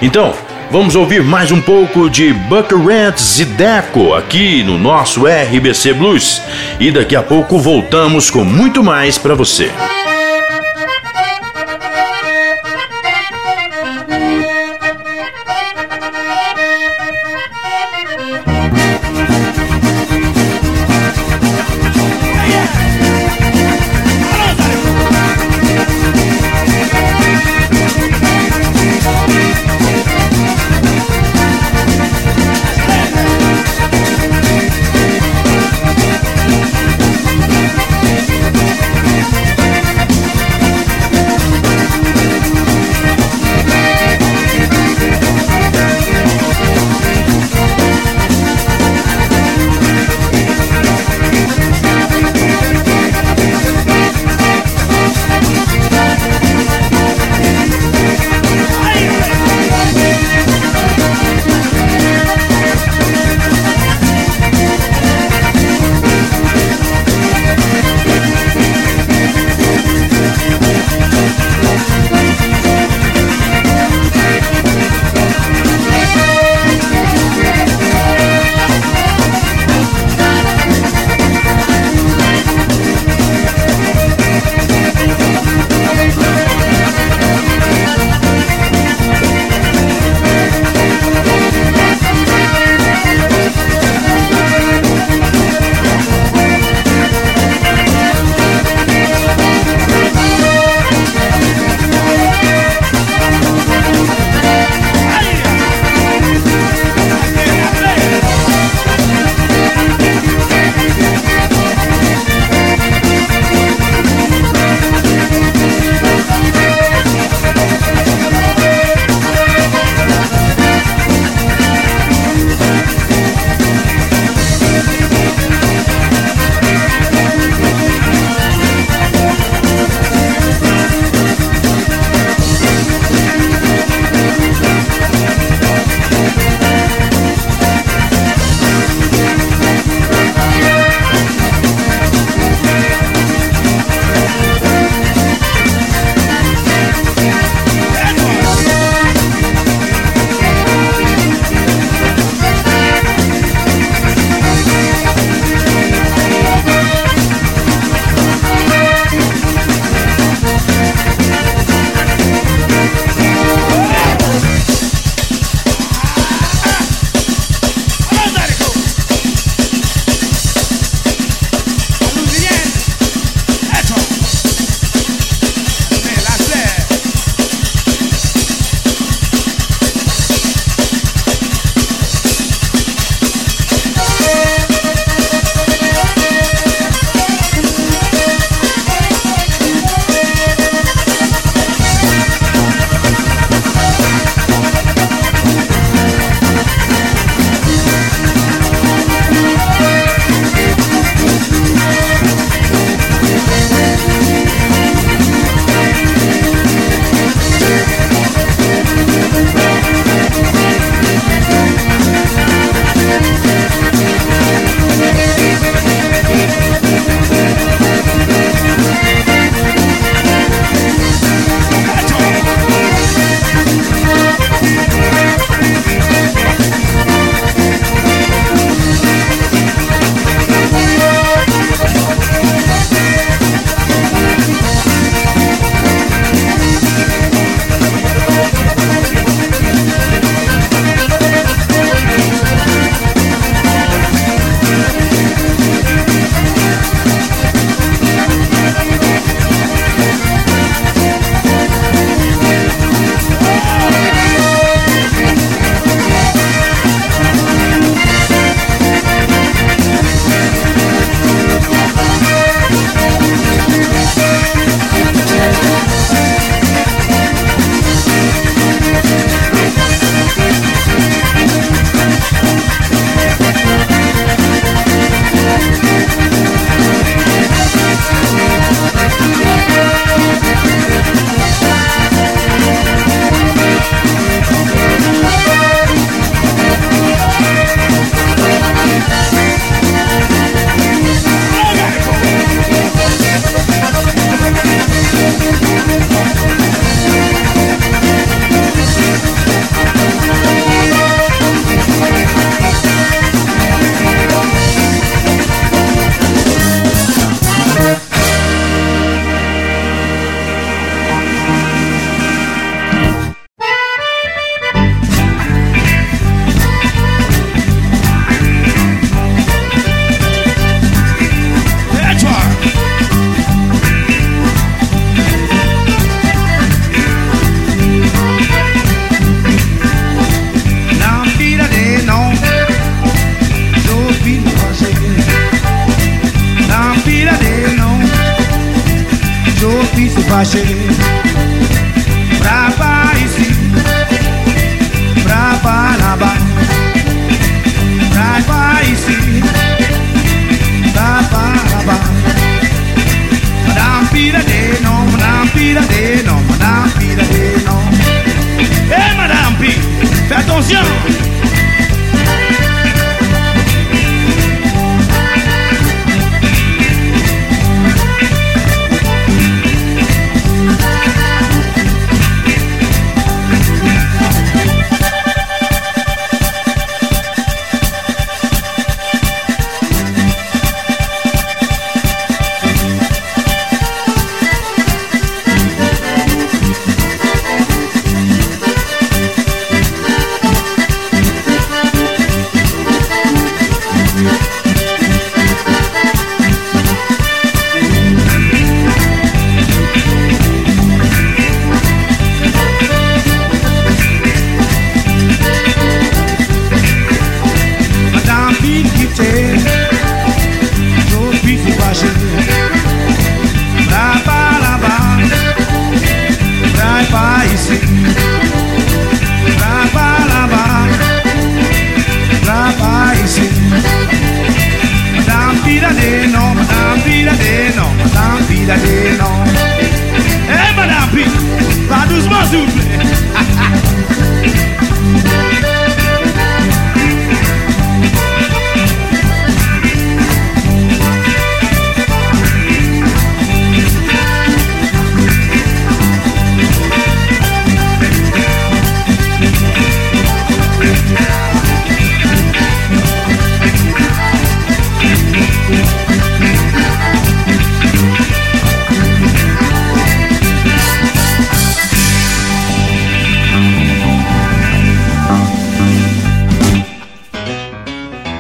Então, 0.02 0.34
vamos 0.72 0.96
ouvir 0.96 1.22
mais 1.22 1.52
um 1.52 1.62
pouco 1.62 2.10
de 2.10 2.34
Buck 2.34 2.74
e 2.74 3.46
Deco 3.46 4.16
aqui 4.16 4.64
no 4.64 4.80
nosso 4.80 5.26
RBC 5.28 5.94
Blues 5.94 6.42
e 6.80 6.90
daqui 6.90 7.16
a 7.16 7.22
pouco 7.22 7.60
voltamos 7.60 8.32
com 8.32 8.44
muito 8.44 8.84
mais 8.84 9.16
para 9.16 9.36
você. 9.36 9.72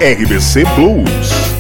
RBC 0.02 0.64
Blues. 0.76 1.51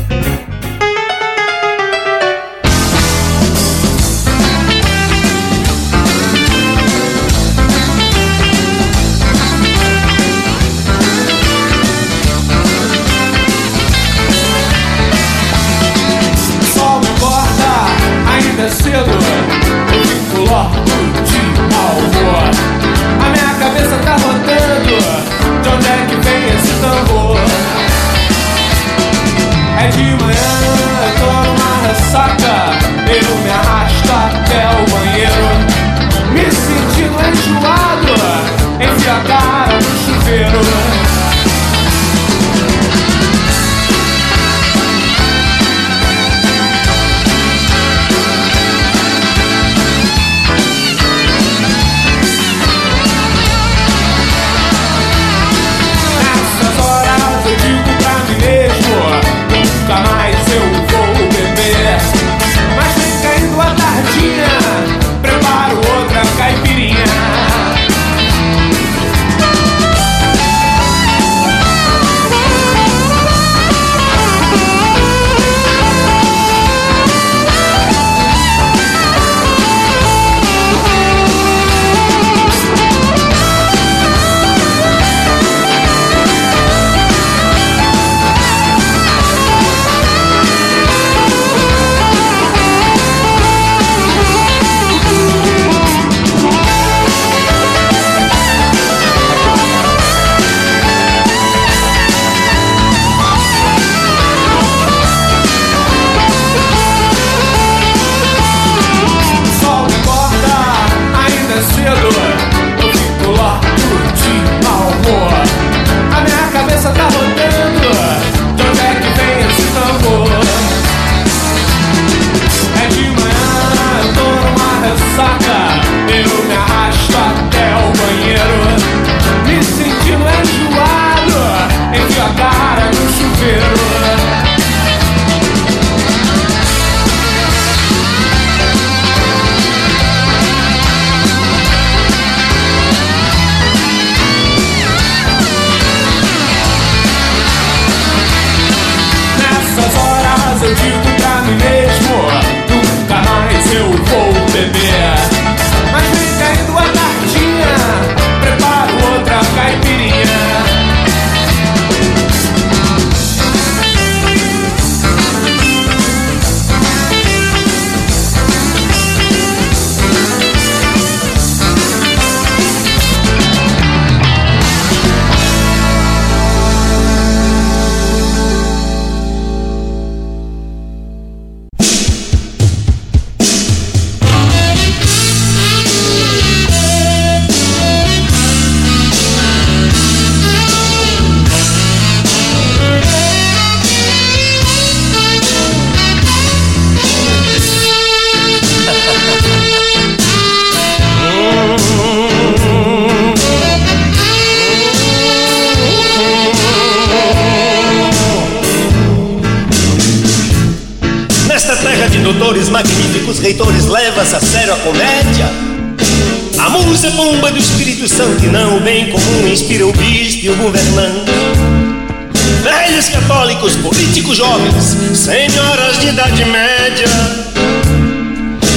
Velhos 223.01 223.09
católicos, 223.09 223.75
políticos 223.77 224.37
jovens, 224.37 224.97
senhoras 225.15 225.99
de 225.99 226.09
idade 226.09 226.45
média. 226.45 227.07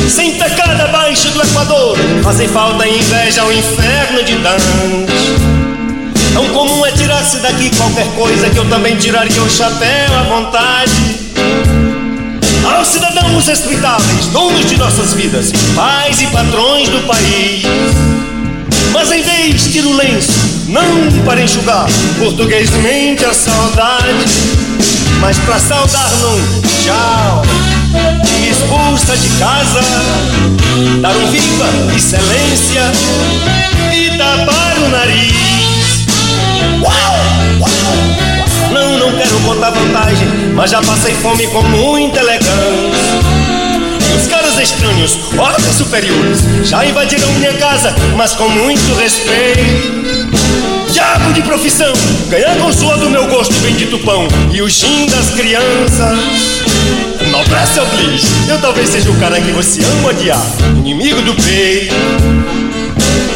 Sem 0.08 0.38
pecado 0.38 0.80
abaixo 0.80 1.28
do 1.30 1.42
Equador, 1.42 1.98
fazem 2.22 2.48
falta 2.48 2.88
inveja 2.88 3.42
ao 3.42 3.52
inferno 3.52 4.22
de 4.22 4.36
Dante. 4.36 4.64
Tão 6.32 6.48
comum 6.50 6.86
é 6.86 6.92
tirar-se 6.92 7.38
daqui 7.38 7.68
qualquer 7.76 8.06
coisa 8.14 8.48
que 8.48 8.56
eu 8.56 8.64
também 8.66 8.96
tiraria 8.96 9.42
o 9.42 9.50
chapéu 9.50 10.16
à 10.18 10.22
vontade. 10.22 11.20
Aos 12.74 12.88
cidadãos 12.88 13.46
respeitáveis, 13.46 14.26
donos 14.28 14.64
de 14.64 14.78
nossas 14.78 15.12
vidas, 15.12 15.52
pais 15.74 16.22
e 16.22 16.26
patrões 16.28 16.88
do 16.88 17.06
país. 17.06 17.62
Mas 18.90 19.12
em 19.12 19.22
vez 19.22 19.64
tiro 19.70 19.90
o 19.90 19.96
lenço, 19.96 20.53
não 20.74 21.24
para 21.24 21.40
enxugar 21.40 21.86
portuguesmente 22.18 23.24
a 23.24 23.32
saudade, 23.32 24.24
mas 25.20 25.38
para 25.38 25.58
saudar 25.60 26.10
num 26.20 26.60
tchau. 26.82 27.42
Me 28.40 28.50
expulsa 28.50 29.16
de 29.16 29.28
casa, 29.38 29.80
dar 31.00 31.16
um 31.16 31.30
viva, 31.30 31.68
excelência 31.96 32.90
e 33.94 34.18
tapar 34.18 34.76
o 34.78 34.88
nariz. 34.88 36.06
Uau, 36.82 37.60
uau. 37.60 38.72
Não, 38.72 38.98
não 38.98 39.16
quero 39.16 39.38
contar 39.46 39.70
vantagem, 39.70 40.26
mas 40.54 40.72
já 40.72 40.82
passei 40.82 41.14
fome 41.14 41.46
com 41.46 41.62
muita 41.62 42.18
elegância. 42.18 43.44
Os 44.16 44.26
caras 44.26 44.58
estranhos, 44.58 45.18
ordens 45.38 45.76
superiores, 45.76 46.40
já 46.64 46.84
invadiram 46.84 47.30
minha 47.34 47.52
casa, 47.54 47.94
mas 48.16 48.34
com 48.34 48.48
muito 48.48 48.94
respeito. 48.94 50.63
Diabo 51.14 51.32
de 51.32 51.42
profissão, 51.42 51.92
ganhar 52.28 52.56
com 52.56 52.72
sua 52.72 52.96
do 52.96 53.08
meu 53.08 53.28
gosto 53.28 53.54
bendito 53.60 54.00
pão 54.00 54.26
e 54.52 54.60
o 54.60 54.68
gin 54.68 55.06
das 55.06 55.30
crianças. 55.30 56.18
Noblesse 57.30 57.78
oblige, 57.78 58.26
eu 58.48 58.60
talvez 58.60 58.88
seja 58.88 59.12
o 59.12 59.20
cara 59.20 59.40
que 59.40 59.52
você 59.52 59.80
ama 59.84 60.08
odiar, 60.08 60.44
inimigo 60.76 61.22
do 61.22 61.32
peito. 61.34 61.94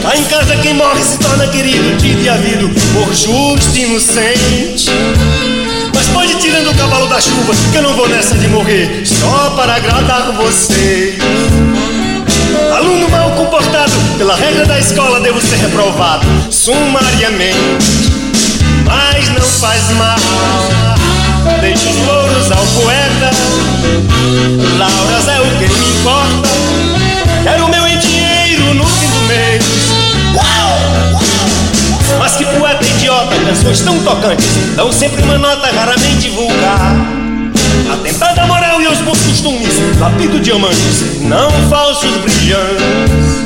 Cá 0.03 0.17
em 0.17 0.25
casa 0.25 0.57
quem 0.57 0.75
morre 0.75 1.05
se 1.05 1.19
torna 1.19 1.47
querido, 1.47 1.97
dito 1.99 2.21
e 2.21 2.29
havido 2.29 2.69
por 2.95 3.15
justo 3.15 3.77
e 3.77 3.85
inocente. 3.85 4.91
Mas 5.95 6.09
pode 6.09 6.33
ir 6.33 6.39
tirando 6.39 6.73
o 6.73 6.75
cavalo 6.75 7.07
da 7.07 7.21
chuva, 7.21 7.55
que 7.71 7.79
eu 7.79 7.83
não 7.83 7.95
vou 7.95 8.09
nessa 8.09 8.35
de 8.35 8.49
morrer 8.49 9.05
só 9.07 9.51
para 9.51 9.77
agradar 9.77 10.33
você. 10.33 11.17
Aluno 12.79 13.09
mal 13.09 13.33
comportado, 13.33 13.91
pela 14.17 14.37
regra 14.37 14.65
da 14.65 14.79
escola 14.79 15.19
devo 15.19 15.41
ser 15.41 15.57
reprovado 15.57 16.25
sumariamente. 16.49 17.59
Mas 18.85 19.29
não 19.31 19.43
faz 19.43 19.91
mal, 19.97 20.17
deixa 21.61 21.91
os 21.91 21.97
louros 22.07 22.53
ao 22.53 22.65
poeta. 22.81 23.31
Lauras 24.79 25.27
é 25.27 25.41
o 25.41 25.59
que 25.59 25.67
me 25.67 25.89
importa, 25.99 26.49
quero 27.43 27.69
meu 27.69 27.99
dinheiro 27.99 28.75
no 28.75 28.87
fim 28.87 29.09
do 29.09 29.21
mês. 29.27 29.65
Mas 32.17 32.37
que 32.37 32.45
poeta 32.45 32.85
idiota, 32.85 33.35
canções 33.45 33.81
tão 33.81 33.99
tocantes 34.01 34.47
Dão 34.77 34.91
sempre 34.91 35.23
uma 35.23 35.39
nota 35.39 35.69
raramente 35.71 36.29
vulgar 36.31 36.97
Atentada 37.93 38.43
à 38.43 38.47
moral 38.47 38.81
e 38.83 38.87
aos 38.87 38.99
bons 38.99 39.19
costumes 39.39 39.99
Lapido 40.01 40.41
diamantes, 40.41 41.23
não 41.23 41.51
falsos 41.69 42.11
brilhantes 42.19 43.39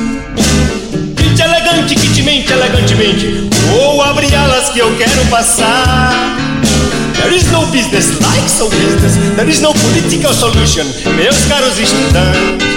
Kit 1.15 1.41
elegante, 1.41 1.95
que 1.95 2.07
te 2.13 2.23
mente 2.23 2.51
elegantemente 2.51 3.49
Vou 3.69 4.01
abrir 4.01 4.33
alas 4.35 4.69
que 4.69 4.79
eu 4.79 4.95
quero 4.97 5.25
passar 5.29 6.35
There 7.15 7.35
is 7.35 7.49
no 7.51 7.65
business 7.67 8.19
like 8.21 8.49
so 8.49 8.69
business 8.69 9.17
There 9.35 9.49
is 9.49 9.59
no 9.61 9.73
political 9.73 10.33
solution 10.33 10.85
Meus 11.15 11.37
caros 11.45 11.79
estudantes 11.79 12.73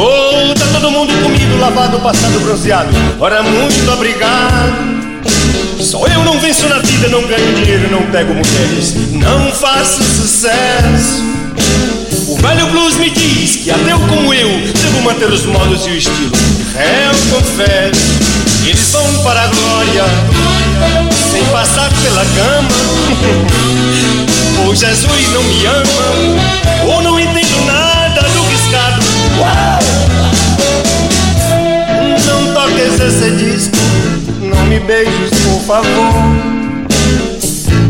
Oh, 0.00 0.54
tá 0.54 0.66
todo 0.72 0.92
mundo 0.92 1.12
comido, 1.22 1.58
lavado, 1.58 1.98
passado, 1.98 2.38
bronzeado. 2.40 2.90
Ora, 3.18 3.42
muito 3.42 3.90
obrigado. 3.90 4.98
Só 5.80 6.06
eu 6.06 6.22
não 6.22 6.38
venço 6.38 6.68
na 6.68 6.78
vida, 6.78 7.08
não 7.08 7.26
ganho 7.26 7.54
dinheiro, 7.54 7.90
não 7.90 8.02
pego 8.12 8.32
mulheres, 8.32 8.94
não 9.12 9.50
faço 9.50 10.04
sucesso. 10.04 11.24
Velho 12.40 12.66
blues 12.68 12.96
me 12.96 13.10
diz 13.10 13.56
que 13.56 13.70
até 13.70 13.92
eu 13.92 13.98
como 14.00 14.32
eu 14.32 14.48
devo 14.48 15.02
manter 15.02 15.30
os 15.30 15.44
modos 15.46 15.86
e 15.86 15.90
o 15.90 15.96
estilo. 15.96 16.32
Eu 16.74 17.36
confesso, 17.36 18.00
eles 18.64 18.90
vão 18.92 19.22
para 19.24 19.42
a 19.42 19.46
glória 19.48 20.04
sem 21.30 21.44
passar 21.46 21.90
pela 22.02 22.24
cama. 22.24 22.68
Ou 24.66 24.74
Jesus 24.74 25.28
não 25.32 25.42
me 25.44 25.66
ama, 25.66 26.92
ou 26.92 27.02
não 27.02 27.18
entendo 27.18 27.64
nada 27.64 28.22
do 28.22 28.42
riscado. 28.42 29.02
Não 32.26 32.54
toques 32.54 33.00
esse 33.00 33.30
disco, 33.36 33.76
não 34.40 34.66
me 34.66 34.80
beijes, 34.80 35.30
por 35.44 35.62
favor. 35.62 36.12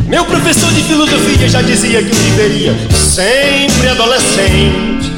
Meu 0.06 0.24
professor 0.26 0.70
de 0.72 0.82
filosofia 0.82 1.48
já 1.48 1.62
dizia 1.62 2.02
que 2.02 2.10
eu 2.10 2.16
viveria 2.16 2.76
sempre 3.18 3.88
adolescente. 3.88 5.12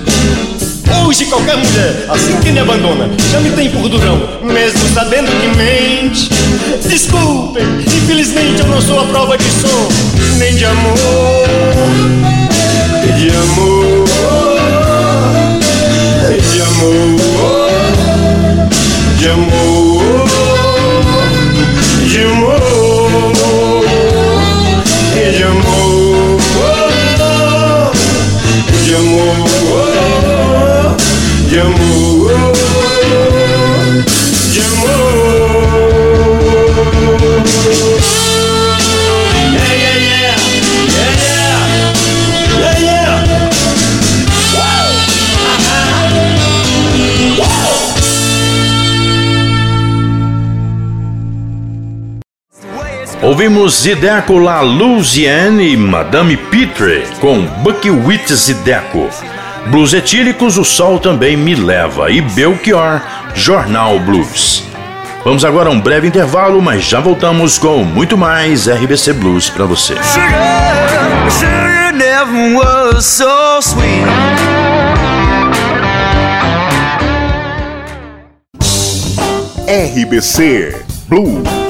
Hoje 1.07 1.27
qualquer 1.27 1.59
mulher, 1.59 2.07
assim 2.09 2.35
que 2.41 2.51
me 2.51 2.61
abandona, 2.61 3.11
já 3.31 3.41
me 3.41 3.51
tem 3.51 3.69
por 3.69 3.91
durão, 3.91 4.19
mesmo 4.43 4.81
sabendo 4.95 5.31
que 5.39 5.49
mente. 5.55 6.31
Desculpem, 6.89 7.63
infelizmente 7.87 8.63
eu 8.63 8.69
não 8.69 8.81
sou 8.81 9.01
a 9.01 9.05
prova 9.05 9.37
de 9.37 9.45
som, 9.45 9.89
nem 10.39 10.55
de 10.55 10.65
amor, 10.65 10.97
de 13.19 13.29
amor, 13.29 14.09
de 16.53 16.63
amor, 16.63 17.21
de 19.19 19.29
amor, 19.29 19.80
Ouvimos 53.41 53.81
Zideco 53.81 54.37
La 54.37 54.61
Louisiane 54.61 55.73
e 55.73 55.75
Madame 55.75 56.37
Pitre 56.37 57.07
com 57.21 57.41
Buckwheat 57.63 58.35
Zideco. 58.35 59.09
Blues 59.69 59.95
etílicos, 59.95 60.59
O 60.59 60.65
Sol 60.65 60.99
Também 60.99 61.39
Me 61.39 61.55
Leva 61.55 62.11
e 62.11 62.21
Belchior, 62.21 63.01
Jornal 63.35 63.99
Blues. 64.01 64.63
Vamos 65.25 65.43
agora 65.43 65.71
a 65.71 65.73
um 65.73 65.81
breve 65.81 66.07
intervalo, 66.07 66.61
mas 66.61 66.85
já 66.85 67.01
voltamos 67.01 67.57
com 67.57 67.83
muito 67.83 68.15
mais 68.15 68.69
RBC 68.69 69.15
Blues 69.15 69.49
para 69.49 69.65
você. 69.65 69.95
Sugar, 70.03 71.31
sugar 71.31 71.95
never 71.95 72.55
was 72.55 73.07
so 73.07 73.59
sweet. 73.63 74.05
RBC 79.67 80.85
Blues. 81.09 81.70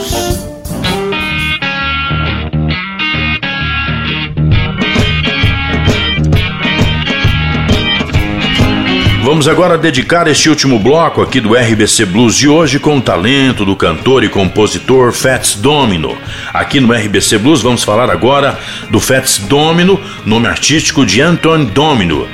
Vamos 9.40 9.48
agora 9.48 9.78
dedicar 9.78 10.28
este 10.28 10.50
último 10.50 10.78
bloco 10.78 11.22
aqui 11.22 11.40
do 11.40 11.54
RBC 11.54 12.04
Blues 12.04 12.36
de 12.36 12.46
hoje 12.46 12.78
com 12.78 12.98
o 12.98 13.00
talento 13.00 13.64
do 13.64 13.74
cantor 13.74 14.22
e 14.22 14.28
compositor 14.28 15.14
Fats 15.14 15.54
Domino. 15.54 16.14
Aqui 16.52 16.78
no 16.78 16.92
RBC 16.92 17.38
Blues 17.38 17.62
vamos 17.62 17.82
falar 17.82 18.10
agora 18.10 18.58
do 18.90 19.00
Fats 19.00 19.38
Domino, 19.38 19.98
nome 20.26 20.46
artístico 20.46 21.06
de 21.06 21.22
Anton 21.22 21.64
Domino. 21.64 22.28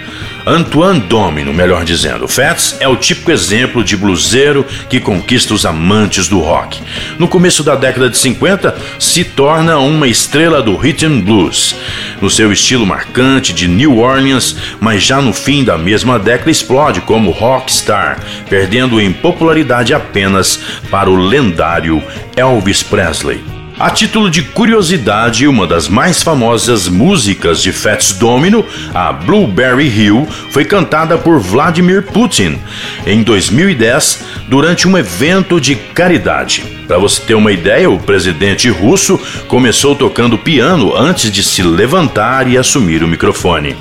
Antoine 0.46 1.00
Domino, 1.00 1.52
melhor 1.52 1.84
dizendo. 1.84 2.28
Fats 2.28 2.76
é 2.78 2.86
o 2.86 2.94
típico 2.94 3.32
exemplo 3.32 3.82
de 3.82 3.96
bluseiro 3.96 4.64
que 4.88 5.00
conquista 5.00 5.52
os 5.52 5.66
amantes 5.66 6.28
do 6.28 6.38
rock. 6.38 6.80
No 7.18 7.26
começo 7.26 7.64
da 7.64 7.74
década 7.74 8.08
de 8.08 8.16
50, 8.16 8.76
se 8.96 9.24
torna 9.24 9.78
uma 9.78 10.06
estrela 10.06 10.62
do 10.62 10.76
rhythm 10.76 11.20
blues, 11.20 11.74
no 12.22 12.30
seu 12.30 12.52
estilo 12.52 12.86
marcante 12.86 13.52
de 13.52 13.66
New 13.66 13.98
Orleans, 13.98 14.56
mas 14.78 15.02
já 15.02 15.20
no 15.20 15.32
fim 15.32 15.64
da 15.64 15.76
mesma 15.76 16.16
década 16.16 16.52
explode 16.52 17.00
como 17.00 17.32
rockstar, 17.32 18.20
perdendo 18.48 19.00
em 19.00 19.12
popularidade 19.12 19.92
apenas 19.92 20.60
para 20.88 21.10
o 21.10 21.16
lendário 21.16 22.00
Elvis 22.36 22.84
Presley. 22.84 23.55
A 23.78 23.90
título 23.90 24.30
de 24.30 24.40
curiosidade, 24.40 25.46
uma 25.46 25.66
das 25.66 25.86
mais 25.86 26.22
famosas 26.22 26.88
músicas 26.88 27.60
de 27.60 27.72
Fats 27.72 28.12
Domino, 28.12 28.64
a 28.94 29.12
Blueberry 29.12 29.86
Hill, 29.86 30.26
foi 30.50 30.64
cantada 30.64 31.18
por 31.18 31.38
Vladimir 31.38 32.02
Putin 32.02 32.58
em 33.06 33.22
2010 33.22 34.24
durante 34.48 34.88
um 34.88 34.96
evento 34.96 35.60
de 35.60 35.74
caridade. 35.74 36.64
Para 36.88 36.96
você 36.96 37.20
ter 37.20 37.34
uma 37.34 37.52
ideia, 37.52 37.90
o 37.90 37.98
presidente 37.98 38.70
russo 38.70 39.20
começou 39.46 39.94
tocando 39.94 40.38
piano 40.38 40.96
antes 40.96 41.30
de 41.30 41.42
se 41.42 41.62
levantar 41.62 42.48
e 42.48 42.56
assumir 42.56 43.02
o 43.02 43.08
microfone. 43.08 43.76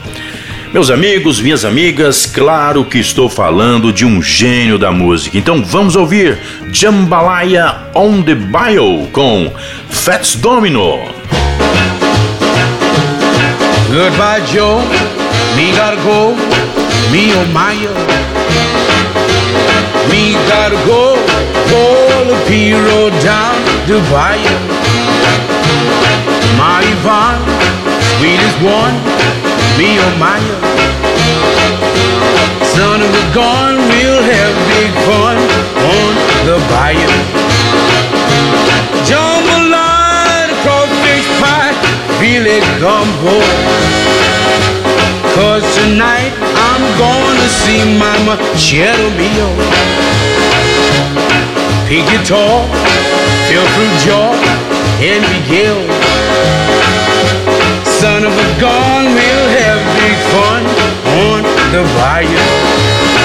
Meus 0.76 0.90
amigos, 0.92 1.40
minhas 1.40 1.64
amigas, 1.64 2.26
claro 2.26 2.84
que 2.84 2.98
estou 2.98 3.30
falando 3.30 3.94
de 3.94 4.06
um 4.06 4.22
gênio 4.22 4.78
da 4.78 4.92
música. 4.92 5.38
Então 5.38 5.64
vamos 5.64 5.96
ouvir 5.96 6.38
Jambalaya 6.70 7.78
on 7.96 8.22
the 8.22 8.36
Bio 8.36 9.08
com 9.14 9.50
Fats 9.90 10.36
Domino. 10.36 11.00
Goodbye, 13.88 14.44
Joe. 14.52 14.82
Me 15.56 15.72
gotta 15.72 15.96
go. 16.04 16.36
Me 17.10 17.32
oh 17.32 17.46
my. 17.54 17.78
Me 20.12 20.34
gotta 20.50 20.76
go. 20.86 21.16
Pull 21.70 22.26
the 22.28 22.46
P 22.50 22.74
road 22.74 23.14
down 23.24 23.56
to 23.88 24.02
Bayou. 24.12 24.60
My 26.58 26.84
Yvonne, 26.84 27.40
sweetest 28.20 28.62
one. 28.62 29.45
Maya. 29.76 30.58
Son 32.64 33.02
of 33.02 33.12
a 33.12 33.34
gun, 33.36 33.76
we'll 33.76 34.24
have 34.24 34.56
big 34.72 34.92
fun 35.04 35.36
on 35.36 36.14
the 36.48 36.58
bayou. 36.72 37.12
Jambalaya, 39.04 40.48
crawfish 40.64 41.28
pie, 41.44 41.76
filet 42.20 42.64
gumbo. 42.80 43.36
Cause 45.36 45.66
tonight 45.76 46.32
I'm 46.56 46.84
gonna 46.96 47.50
see 47.52 47.84
Mama 48.00 48.40
Cheddar 48.56 49.12
Mio. 49.20 49.50
Pig 51.90 52.06
guitar, 52.08 52.64
feel 53.50 53.66
fruit 53.76 53.96
jaw, 54.08 54.32
and 55.04 55.22
Miguel 55.34 56.05
son 58.00 58.26
of 58.26 58.34
a 58.34 58.60
gun, 58.60 59.06
we'll 59.06 59.50
have 59.60 59.80
big 59.96 60.18
fun 60.34 60.66
on 61.24 61.44
the 61.72 63.25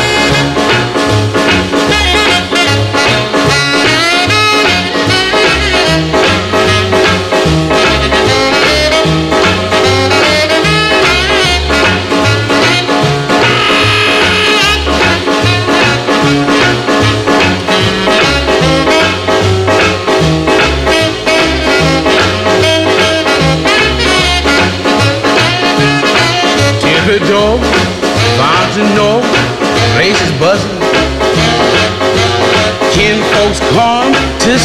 bayou. 27.18 27.60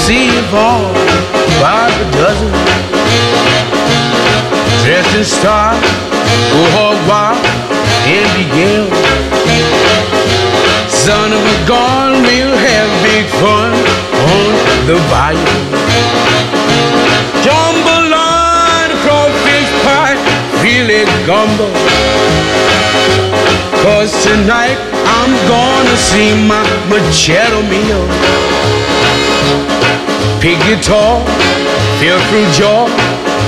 see 0.06 0.26
you 0.26 0.42
fall 0.54 0.94
by 1.60 1.90
the 1.98 2.06
dozen. 2.20 2.52
Dressed 4.84 5.16
in 5.18 5.26
style, 5.26 5.82
go 6.52 6.62
hog 6.76 6.98
wild 7.10 7.42
and 8.06 8.30
begin. 8.38 8.86
Son 10.88 11.34
of 11.34 11.42
a 11.42 11.58
gun, 11.66 12.22
we'll 12.22 12.58
have 12.70 12.90
big 13.10 13.26
fun 13.42 13.72
on 14.36 14.52
the 14.86 14.98
bayou. 15.10 15.58
Jambalaya, 17.46 17.95
gumbo. 21.26 21.68
Cause 23.84 24.12
tonight 24.24 24.78
I'm 25.18 25.34
gonna 25.48 25.98
see 25.98 26.34
my 26.48 26.64
machado 26.90 27.62
meal 27.70 28.76
pig 30.46 30.60
guitar, 30.70 31.26
through 31.98 32.50
jaw, 32.54 32.86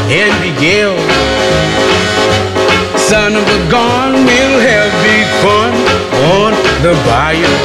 and 0.10 0.34
Miguel. 0.42 0.98
Son 2.98 3.36
of 3.36 3.46
a 3.46 3.62
gun, 3.70 4.14
we'll 4.26 4.60
have 4.60 4.92
big 5.06 5.28
fun 5.44 5.74
on 6.42 6.52
the 6.82 6.94
bayou. 7.06 7.57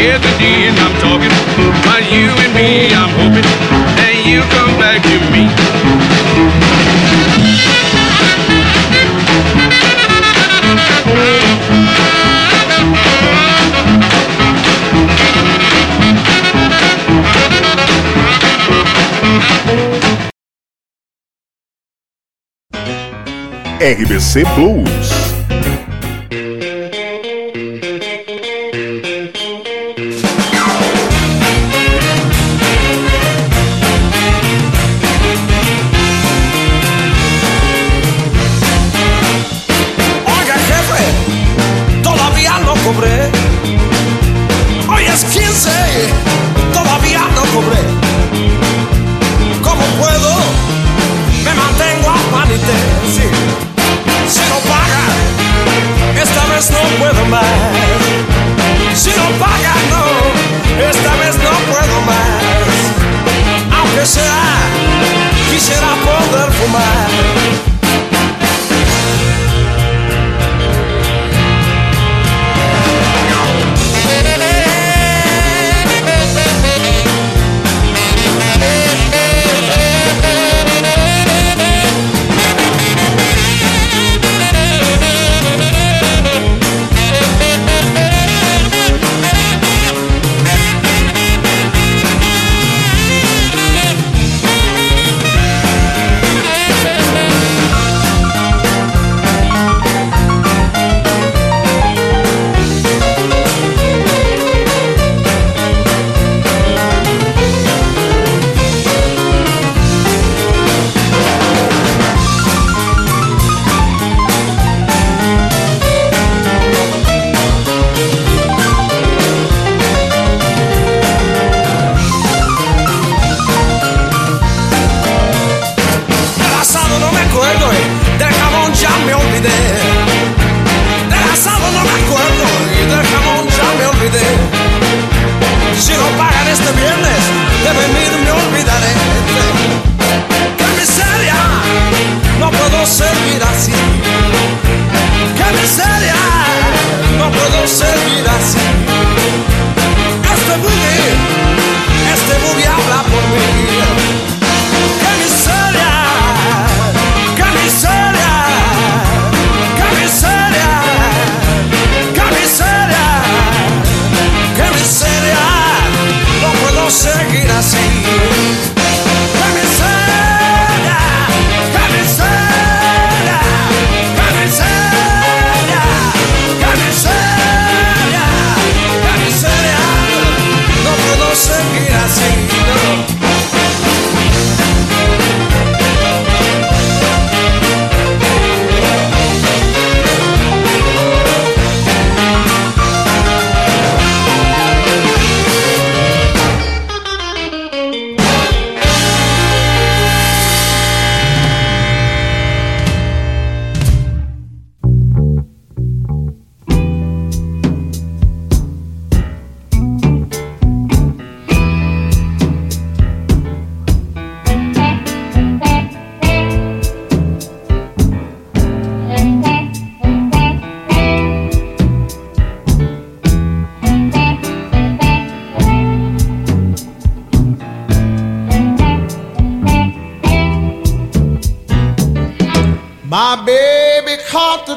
yesterday 0.00 0.68
and 0.68 0.78
I'm 0.78 0.96
talking 1.00 1.28
about 1.28 2.02
you 2.10 2.32
and 2.32 2.54
me. 2.54 2.88
I'm 2.94 3.10
hoping 3.20 3.44
that 4.00 4.14
you 4.24 4.40
come 4.56 4.78
back 4.80 5.02
to 5.04 5.16
me. 5.30 5.44
RBC 23.80 24.44
Blues 24.54 25.39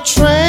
train. 0.03 0.42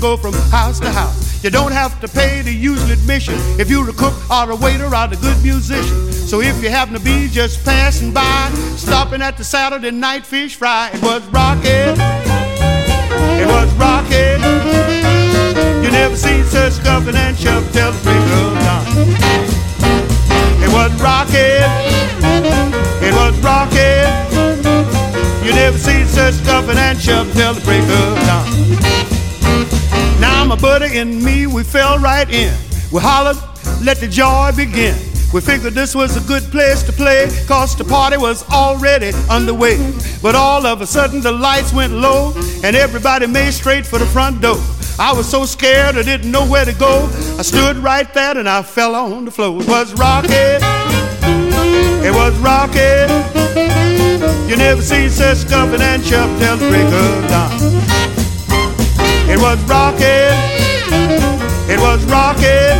Go 0.00 0.16
from 0.16 0.32
house 0.50 0.78
to 0.80 0.90
house. 0.90 1.42
You 1.42 1.50
don't 1.50 1.72
have 1.72 2.00
to 2.00 2.08
pay 2.08 2.42
the 2.42 2.52
usual 2.52 2.90
admission 2.90 3.34
if 3.60 3.70
you're 3.70 3.88
a 3.88 3.92
cook 3.92 4.14
or 4.30 4.50
a 4.50 4.56
waiter 4.56 4.86
or 4.86 5.04
a 5.04 5.16
good 5.16 5.42
musician. 5.42 6.12
So 6.12 6.40
if 6.40 6.62
you 6.62 6.68
happen 6.68 6.94
to 6.94 7.00
be 7.00 7.28
just 7.28 7.64
passing 7.64 8.12
by, 8.12 8.50
stopping 8.76 9.22
at 9.22 9.36
the 9.36 9.44
Saturday 9.44 9.90
night 9.90 10.26
fish 10.26 10.56
fry, 10.56 10.90
it 10.92 11.02
was 11.02 11.24
rocking. 11.28 11.96
It 13.38 13.46
was 13.46 13.72
rocking. 13.74 14.40
You 15.82 15.90
never 15.90 16.16
seen 16.16 16.44
such 16.44 16.74
scuffing 16.74 17.16
and 17.16 17.36
shove 17.36 17.70
till 17.72 17.92
the 17.92 18.00
break 18.02 18.22
of 18.40 18.54
dawn. 18.64 18.84
It 20.62 20.70
was 20.72 20.92
rocking. 21.00 21.64
It 23.00 23.14
was 23.14 23.38
rocking. 23.40 24.06
You 25.46 25.54
never 25.54 25.78
seen 25.78 26.06
such 26.06 26.34
scuffing 26.34 26.76
and 26.76 27.00
shove 27.00 27.32
till 27.32 27.54
the 27.54 27.60
break 27.62 27.82
of 27.82 28.26
dawn. 28.26 28.27
Buddy 30.68 30.98
and 30.98 31.24
me, 31.24 31.46
we 31.46 31.64
fell 31.64 31.98
right 31.98 32.28
in. 32.28 32.54
We 32.92 33.00
hollered, 33.00 33.38
let 33.82 33.96
the 33.96 34.06
joy 34.06 34.52
begin. 34.54 34.94
We 35.32 35.40
figured 35.40 35.72
this 35.72 35.94
was 35.94 36.14
a 36.18 36.20
good 36.28 36.42
place 36.52 36.82
to 36.82 36.92
play, 36.92 37.26
cause 37.46 37.74
the 37.74 37.84
party 37.84 38.18
was 38.18 38.46
already 38.50 39.12
underway. 39.30 39.78
But 40.20 40.34
all 40.34 40.66
of 40.66 40.82
a 40.82 40.86
sudden 40.86 41.22
the 41.22 41.32
lights 41.32 41.72
went 41.72 41.94
low, 41.94 42.34
and 42.62 42.76
everybody 42.76 43.26
made 43.26 43.52
straight 43.52 43.86
for 43.86 43.98
the 43.98 44.04
front 44.04 44.42
door. 44.42 44.60
I 44.98 45.14
was 45.16 45.26
so 45.26 45.46
scared 45.46 45.96
I 45.96 46.02
didn't 46.02 46.30
know 46.30 46.46
where 46.46 46.66
to 46.66 46.74
go. 46.74 47.08
I 47.38 47.42
stood 47.42 47.78
right 47.78 48.12
there 48.12 48.36
and 48.36 48.46
I 48.46 48.60
fell 48.60 48.94
on 48.94 49.24
the 49.24 49.30
floor. 49.30 49.62
It 49.62 49.68
was 49.68 49.94
rocking. 49.94 50.60
It 52.04 52.12
was 52.12 52.36
rocking. 52.40 53.08
You 54.46 54.56
never 54.58 54.82
seen 54.82 55.08
such 55.08 55.38
scuffing 55.38 55.80
and 55.80 56.04
chuff 56.04 56.28
till 56.38 56.58
the 56.58 56.68
break 56.68 56.92
of 56.92 57.30
dawn. 57.30 57.78
It 59.30 59.40
was 59.40 59.58
rocking. 59.64 60.57
Was 61.80 62.04
rocking. 62.06 62.76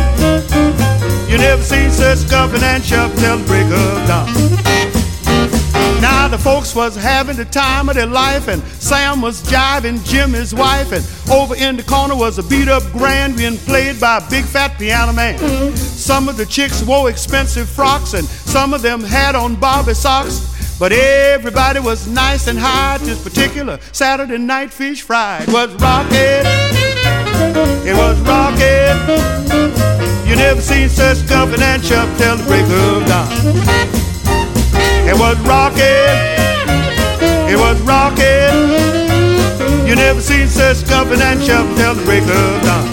You 1.29 1.37
never 1.37 1.61
seen 1.63 1.89
such 1.89 2.19
scuffing 2.19 2.63
and 2.63 2.83
chuff 2.83 3.15
till 3.17 3.37
the 3.37 3.45
break 3.45 3.65
of 3.65 4.07
dawn. 4.07 4.79
Now 6.01 6.27
the 6.27 6.37
folks 6.37 6.75
was 6.75 6.95
having 6.95 7.35
the 7.35 7.45
time 7.45 7.89
of 7.89 7.95
their 7.95 8.05
life, 8.05 8.47
and 8.47 8.63
Sam 8.63 9.21
was 9.21 9.41
jiving 9.43 10.03
Jim, 10.05 10.31
his 10.31 10.53
wife, 10.53 10.91
and 10.91 11.05
over 11.31 11.55
in 11.55 11.75
the 11.75 11.83
corner 11.83 12.15
was 12.15 12.39
a 12.39 12.43
beat 12.43 12.67
up 12.67 12.83
grand 12.93 13.37
being 13.37 13.57
played 13.57 13.99
by 13.99 14.17
a 14.17 14.29
big 14.29 14.45
fat 14.45 14.77
piano 14.77 15.13
man. 15.13 15.37
Some 15.75 16.29
of 16.29 16.37
the 16.37 16.45
chicks 16.45 16.83
wore 16.83 17.09
expensive 17.09 17.67
frocks, 17.69 18.13
and 18.13 18.25
some 18.25 18.73
of 18.73 18.81
them 18.81 19.01
had 19.01 19.35
on 19.35 19.55
Bobby 19.55 19.93
socks. 19.93 20.77
But 20.79 20.93
everybody 20.93 21.79
was 21.79 22.07
nice 22.07 22.47
and 22.47 22.57
high. 22.57 22.97
This 22.99 23.21
particular 23.21 23.79
Saturday 23.91 24.37
night 24.37 24.71
fish 24.71 25.01
fry 25.01 25.43
was 25.49 25.73
rocking. 25.75 26.78
It 27.89 27.95
was 27.95 28.19
rocking. 28.21 28.97
You 30.29 30.35
never 30.35 30.61
seen 30.61 30.89
such 30.89 31.17
scuffing 31.17 31.59
and 31.59 31.83
chuff 31.83 32.07
till 32.19 32.37
the 32.37 32.43
break 32.43 32.69
of 32.69 33.07
dawn. 33.09 33.27
It 35.09 35.17
was 35.17 35.39
rocking. 35.39 36.13
It 37.49 37.57
was 37.57 37.81
rocking. 37.81 38.69
You 39.87 39.95
never 39.95 40.21
seen 40.21 40.47
such 40.47 40.77
scuffing 40.77 41.19
and 41.19 41.41
shoving 41.41 41.75
till 41.77 41.95
the 41.95 42.03
break 42.05 42.21
of 42.21 42.61
dawn. 42.61 42.85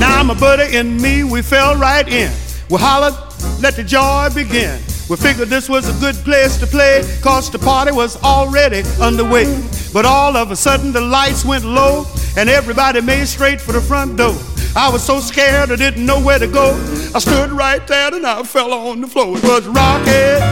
Now 0.00 0.22
my 0.22 0.32
buddy 0.32 0.74
and 0.78 0.98
me, 0.98 1.22
we 1.22 1.42
fell 1.42 1.76
right 1.76 2.08
in. 2.08 2.32
We 2.70 2.78
hollered, 2.78 3.12
let 3.60 3.76
the 3.76 3.84
joy 3.84 4.30
begin. 4.34 4.80
We 5.10 5.16
figured 5.16 5.48
this 5.48 5.68
was 5.68 5.86
a 5.86 5.92
good 6.00 6.16
place 6.24 6.56
to 6.60 6.66
play, 6.66 7.02
cause 7.22 7.50
the 7.50 7.58
party 7.58 7.92
was 7.92 8.16
already 8.22 8.84
underway. 9.02 9.44
But 9.92 10.04
all 10.04 10.36
of 10.36 10.50
a 10.50 10.56
sudden 10.56 10.92
the 10.92 11.00
lights 11.00 11.44
went 11.44 11.64
low, 11.64 12.06
and 12.36 12.48
everybody 12.48 13.00
made 13.00 13.26
straight 13.26 13.60
for 13.60 13.72
the 13.72 13.80
front 13.80 14.16
door. 14.16 14.36
I 14.76 14.90
was 14.90 15.02
so 15.02 15.18
scared 15.18 15.72
I 15.72 15.76
didn't 15.76 16.04
know 16.04 16.20
where 16.20 16.38
to 16.38 16.46
go. 16.46 16.74
I 17.14 17.18
stood 17.18 17.50
right 17.50 17.84
there 17.86 18.14
and 18.14 18.26
I 18.26 18.42
fell 18.42 18.72
on 18.72 19.00
the 19.00 19.08
floor. 19.08 19.36
It 19.36 19.42
was 19.42 19.66
rocking. 19.66 20.42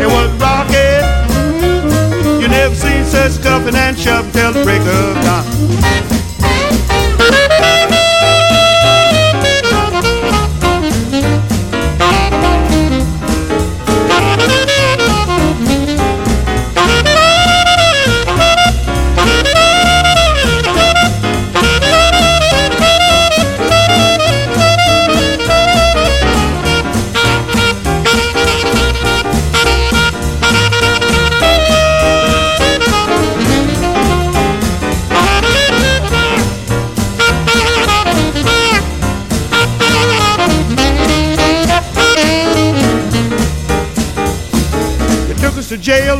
It 0.00 0.06
was 0.06 0.30
rocking. 0.40 1.04
You 2.40 2.48
never 2.48 2.74
seen 2.74 3.04
such 3.04 3.32
scuffing 3.32 3.74
and 3.74 3.98
shoving 3.98 4.32
till 4.32 4.52
the 4.52 4.64
break 4.64 4.82
of 4.82 5.14
dawn. 5.24 5.46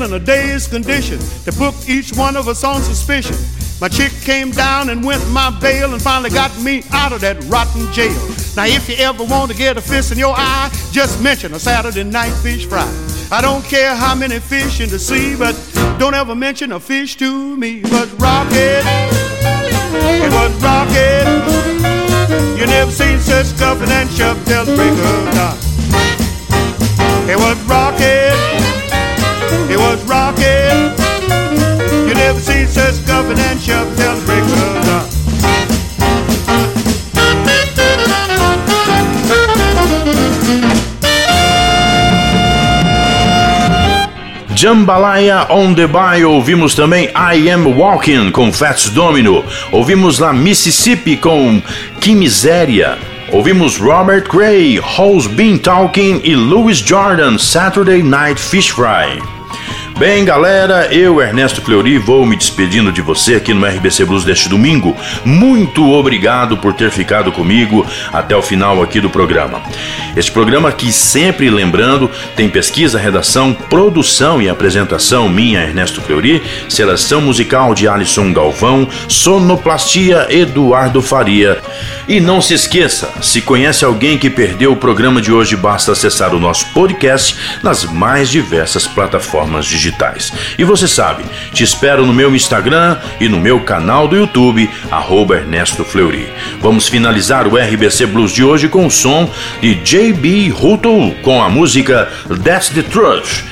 Jail 0.00 0.08
in 0.08 0.14
a 0.14 0.24
dazed 0.24 0.70
condition. 0.70 1.18
They 1.44 1.52
booked 1.56 1.88
each 1.88 2.12
one 2.12 2.36
of 2.36 2.48
us 2.48 2.64
on 2.64 2.82
suspicion. 2.82 3.36
My 3.80 3.88
chick 3.88 4.12
came 4.22 4.50
down 4.50 4.90
and 4.90 5.04
went 5.04 5.26
my 5.30 5.50
bail 5.60 5.92
and 5.92 6.02
finally 6.02 6.30
got 6.30 6.56
me 6.60 6.82
out 6.92 7.12
of 7.12 7.20
that 7.22 7.42
rotten 7.44 7.90
jail. 7.92 8.18
Now, 8.56 8.66
if 8.66 8.88
you 8.88 8.96
ever 8.98 9.24
want 9.24 9.50
to 9.50 9.56
get 9.56 9.76
a 9.76 9.80
fist 9.80 10.12
in 10.12 10.18
your 10.18 10.34
eye, 10.36 10.70
just 10.92 11.22
mention 11.22 11.54
a 11.54 11.58
Saturday 11.58 12.04
night 12.04 12.32
fish 12.42 12.66
fry. 12.66 12.86
I 13.32 13.40
don't 13.40 13.64
care 13.64 13.94
how 13.94 14.14
many 14.14 14.38
fish 14.38 14.80
in 14.80 14.88
the 14.90 14.98
sea, 14.98 15.36
but 15.36 15.54
don't 15.98 16.14
ever 16.14 16.34
mention 16.34 16.72
a 16.72 16.80
fish 16.80 17.16
to 17.16 17.56
me. 17.56 17.82
Was 17.84 18.12
rocking. 18.14 18.84
It 20.24 20.32
was 20.32 20.52
rocking. 20.62 21.26
You 22.58 22.66
never 22.66 22.90
seen 22.90 23.18
such 23.18 23.46
scuffing 23.46 23.88
and 23.90 24.10
shoving 24.10 24.44
till 24.44 24.64
break 24.64 24.92
of 24.92 25.34
dawn. 25.34 25.56
It 27.28 27.38
was 27.38 27.56
rocking. 27.64 28.49
Rocking. 30.10 30.90
You 32.08 32.14
never 32.14 32.40
seen 32.40 32.66
such 32.66 32.96
till 33.06 33.22
the 33.22 34.22
break 34.26 34.42
of 34.42 34.84
dawn. 34.84 35.06
Jambalaya 44.56 45.48
on 45.48 45.74
the 45.74 45.86
Bay, 45.86 46.24
ouvimos 46.24 46.74
também 46.74 47.08
I 47.14 47.48
Am 47.48 47.78
Walking 47.78 48.32
com 48.32 48.52
Fats 48.52 48.90
Domino, 48.90 49.44
ouvimos 49.70 50.18
lá 50.18 50.32
Mississippi 50.32 51.16
com 51.16 51.62
Que 52.00 52.14
Miséria, 52.14 52.98
ouvimos 53.32 53.78
Robert 53.78 54.28
Gray, 54.28 54.80
Who's 54.80 55.28
Been 55.28 55.56
Talking 55.56 56.20
e 56.24 56.34
Louis 56.34 56.78
Jordan, 56.78 57.38
Saturday 57.38 58.02
Night 58.02 58.40
Fish 58.40 58.70
Fry. 58.70 59.39
Bem, 60.00 60.24
galera, 60.24 60.86
eu, 60.86 61.20
Ernesto 61.20 61.60
Fleury, 61.60 61.98
vou 61.98 62.24
me 62.24 62.34
despedindo 62.34 62.90
de 62.90 63.02
você 63.02 63.34
aqui 63.34 63.52
no 63.52 63.66
RBC 63.66 64.06
Blues 64.06 64.24
deste 64.24 64.48
domingo. 64.48 64.96
Muito 65.26 65.92
obrigado 65.92 66.56
por 66.56 66.72
ter 66.72 66.90
ficado 66.90 67.30
comigo 67.30 67.86
até 68.10 68.34
o 68.34 68.40
final 68.40 68.82
aqui 68.82 68.98
do 68.98 69.10
programa. 69.10 69.60
Este 70.16 70.32
programa 70.32 70.70
aqui, 70.70 70.90
sempre 70.90 71.50
lembrando, 71.50 72.10
tem 72.34 72.48
pesquisa, 72.48 72.98
redação, 72.98 73.52
produção 73.52 74.40
e 74.40 74.48
apresentação 74.48 75.28
minha, 75.28 75.60
Ernesto 75.60 76.00
Fleury, 76.00 76.42
seleção 76.66 77.20
musical 77.20 77.74
de 77.74 77.86
Alisson 77.86 78.32
Galvão, 78.32 78.88
sonoplastia 79.06 80.26
Eduardo 80.30 81.02
Faria. 81.02 81.58
E 82.08 82.20
não 82.20 82.40
se 82.40 82.54
esqueça, 82.54 83.12
se 83.20 83.42
conhece 83.42 83.84
alguém 83.84 84.16
que 84.16 84.30
perdeu 84.30 84.72
o 84.72 84.76
programa 84.76 85.20
de 85.20 85.30
hoje, 85.30 85.54
basta 85.56 85.92
acessar 85.92 86.34
o 86.34 86.40
nosso 86.40 86.66
podcast 86.72 87.36
nas 87.62 87.84
mais 87.84 88.30
diversas 88.30 88.86
plataformas 88.86 89.66
digitais 89.66 89.89
digitais. 89.90 90.32
E 90.58 90.64
você 90.64 90.86
sabe, 90.86 91.24
te 91.52 91.64
espero 91.64 92.06
no 92.06 92.12
meu 92.12 92.34
Instagram 92.34 92.96
e 93.20 93.28
no 93.28 93.38
meu 93.38 93.60
canal 93.60 94.08
do 94.08 94.16
YouTube, 94.16 94.70
arroba 94.90 95.36
Ernesto 95.36 95.84
Fleury. 95.84 96.28
Vamos 96.60 96.88
finalizar 96.88 97.46
o 97.46 97.56
RBC 97.56 98.06
Blues 98.06 98.32
de 98.32 98.44
hoje 98.44 98.68
com 98.68 98.86
o 98.86 98.90
som 98.90 99.28
de 99.60 99.74
JB 99.74 100.48
Ruto 100.50 101.14
com 101.22 101.42
a 101.42 101.48
música 101.48 102.08
That's 102.44 102.70
the 102.70 102.82
Truth. 102.82 103.44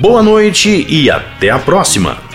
Boa 0.00 0.22
noite 0.22 0.86
e 0.88 1.10
até 1.10 1.50
a 1.50 1.58
próxima! 1.58 2.27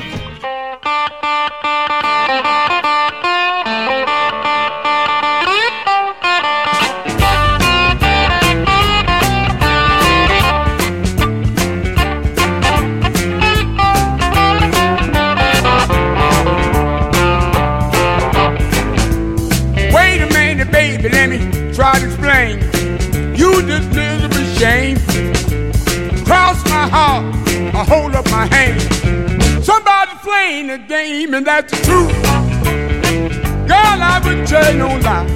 That's 31.64 31.80
the 31.80 31.86
truth. 31.86 33.68
Girl, 33.68 34.00
I 34.02 34.22
wouldn't 34.24 34.48
tell 34.48 34.74
no 34.74 34.88
lie. 35.00 35.28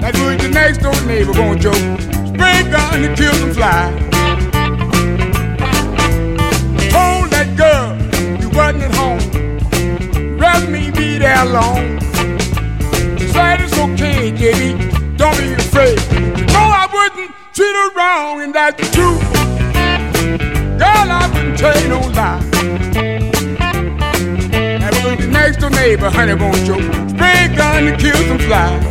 That 0.00 0.14
was 0.14 0.42
your 0.42 0.52
next 0.52 0.78
door 0.78 1.00
neighbor 1.06 1.32
gonna 1.32 1.58
joke. 1.58 1.74
Spray 1.74 2.62
gun 2.70 3.02
to 3.02 3.14
kill 3.16 3.34
some 3.34 3.52
fly. 3.52 3.90
Told 6.90 7.30
that 7.30 7.48
girl 7.56 7.96
you 8.40 8.48
wasn't 8.50 8.84
at 8.84 8.94
home. 8.94 10.38
Rather 10.38 10.70
me 10.70 10.90
be 10.90 11.18
there 11.18 11.42
alone. 11.42 12.00
Said 13.32 13.60
it's 13.60 13.78
okay, 13.78 14.32
JB. 14.32 15.16
Don't 15.16 15.36
be 15.36 15.52
afraid. 15.54 15.98
No, 16.52 16.60
I 16.60 16.88
wouldn't 16.92 17.32
treat 17.52 17.74
her 17.74 17.90
wrong, 17.94 18.42
and 18.42 18.54
that's 18.54 18.76
the 18.76 18.86
truth. 18.94 19.22
Girl, 20.78 21.10
I 21.10 21.30
wouldn't 21.32 21.58
tell 21.58 21.88
no 21.88 22.00
lie 22.08 22.47
neighbor, 25.88 26.10
honey 26.10 26.34
bone 26.34 26.52
Joe. 26.66 26.80
Spray 27.08 27.48
gun 27.56 27.86
to 27.86 27.96
kill 27.96 28.20
some 28.28 28.38
flies. 28.46 28.84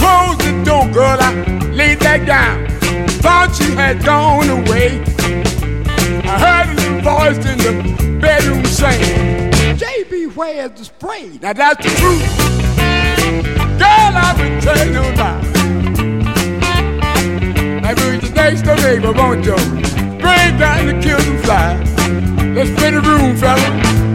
Close 0.00 0.36
the 0.44 0.52
door, 0.66 0.86
girl. 0.92 1.16
I 1.18 1.32
laid 1.72 1.98
that 2.00 2.26
down. 2.26 2.68
Thought 3.24 3.54
she 3.56 3.70
had 3.72 4.04
gone 4.04 4.50
away. 4.50 5.02
I 6.28 6.34
heard 6.44 6.68
a 6.76 7.00
voice 7.00 7.40
in 7.50 7.56
the 7.64 8.18
bedroom 8.20 8.64
saying, 8.66 9.50
JB, 9.80 10.36
where's 10.36 10.72
the 10.72 10.84
spray? 10.84 11.38
Now 11.40 11.54
that's 11.54 11.82
the 11.82 11.90
truth. 12.00 12.24
Girl, 13.80 14.12
I've 14.24 14.36
been 14.36 14.60
telling 14.60 14.92
you 14.92 15.04
about. 15.14 15.42
I 17.88 17.94
was 17.94 18.28
the 18.28 18.32
next 18.36 18.62
door 18.62 18.76
neighbor, 18.76 19.12
won't 19.12 19.42
you? 19.46 19.56
Spray 19.56 20.52
gun 20.58 20.84
to 20.86 21.00
kill 21.02 21.18
some 21.20 21.38
flies. 21.38 22.01
Let's 22.54 22.70
play 22.78 22.90
the 22.90 23.00
room, 23.00 23.36
fella. 23.36 24.11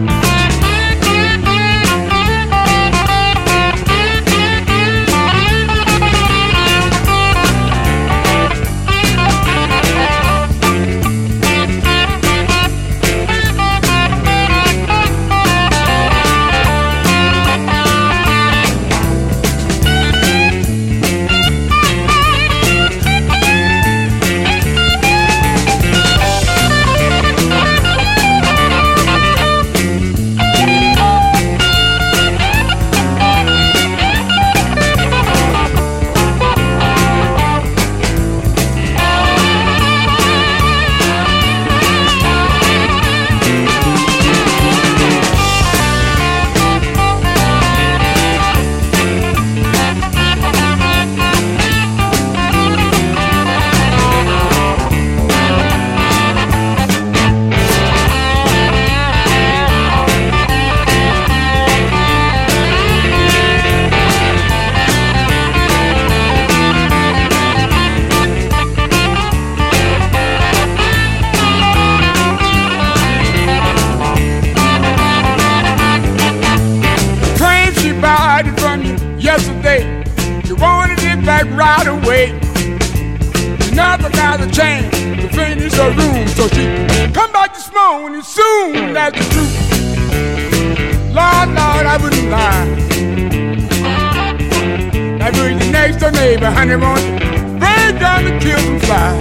baby, 96.28 96.44
honey, 96.44 96.76
won't 96.76 97.00
you? 97.00 97.12
Bring 97.58 97.98
down 97.98 98.24
the 98.24 98.38
killing 98.38 98.78
fly. 98.80 99.18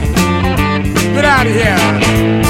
Get 1.13 1.23
out 1.23 1.47
of 1.47 1.53
here. 1.53 2.46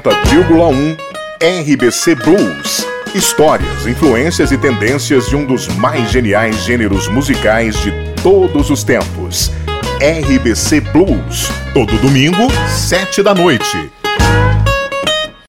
90,1 0.00 0.98
RBC 1.40 2.16
Blues. 2.16 2.86
Histórias, 3.14 3.86
influências 3.86 4.50
e 4.50 4.58
tendências 4.58 5.28
de 5.28 5.36
um 5.36 5.44
dos 5.44 5.68
mais 5.76 6.10
geniais 6.10 6.64
gêneros 6.64 7.06
musicais 7.06 7.76
de 7.80 7.92
todos 8.22 8.70
os 8.70 8.82
tempos. 8.82 9.52
RBC 10.00 10.80
Blues. 10.80 11.48
Todo 11.72 11.96
domingo, 11.98 12.50
sete 12.68 13.22
da 13.22 13.34
noite 13.34 13.93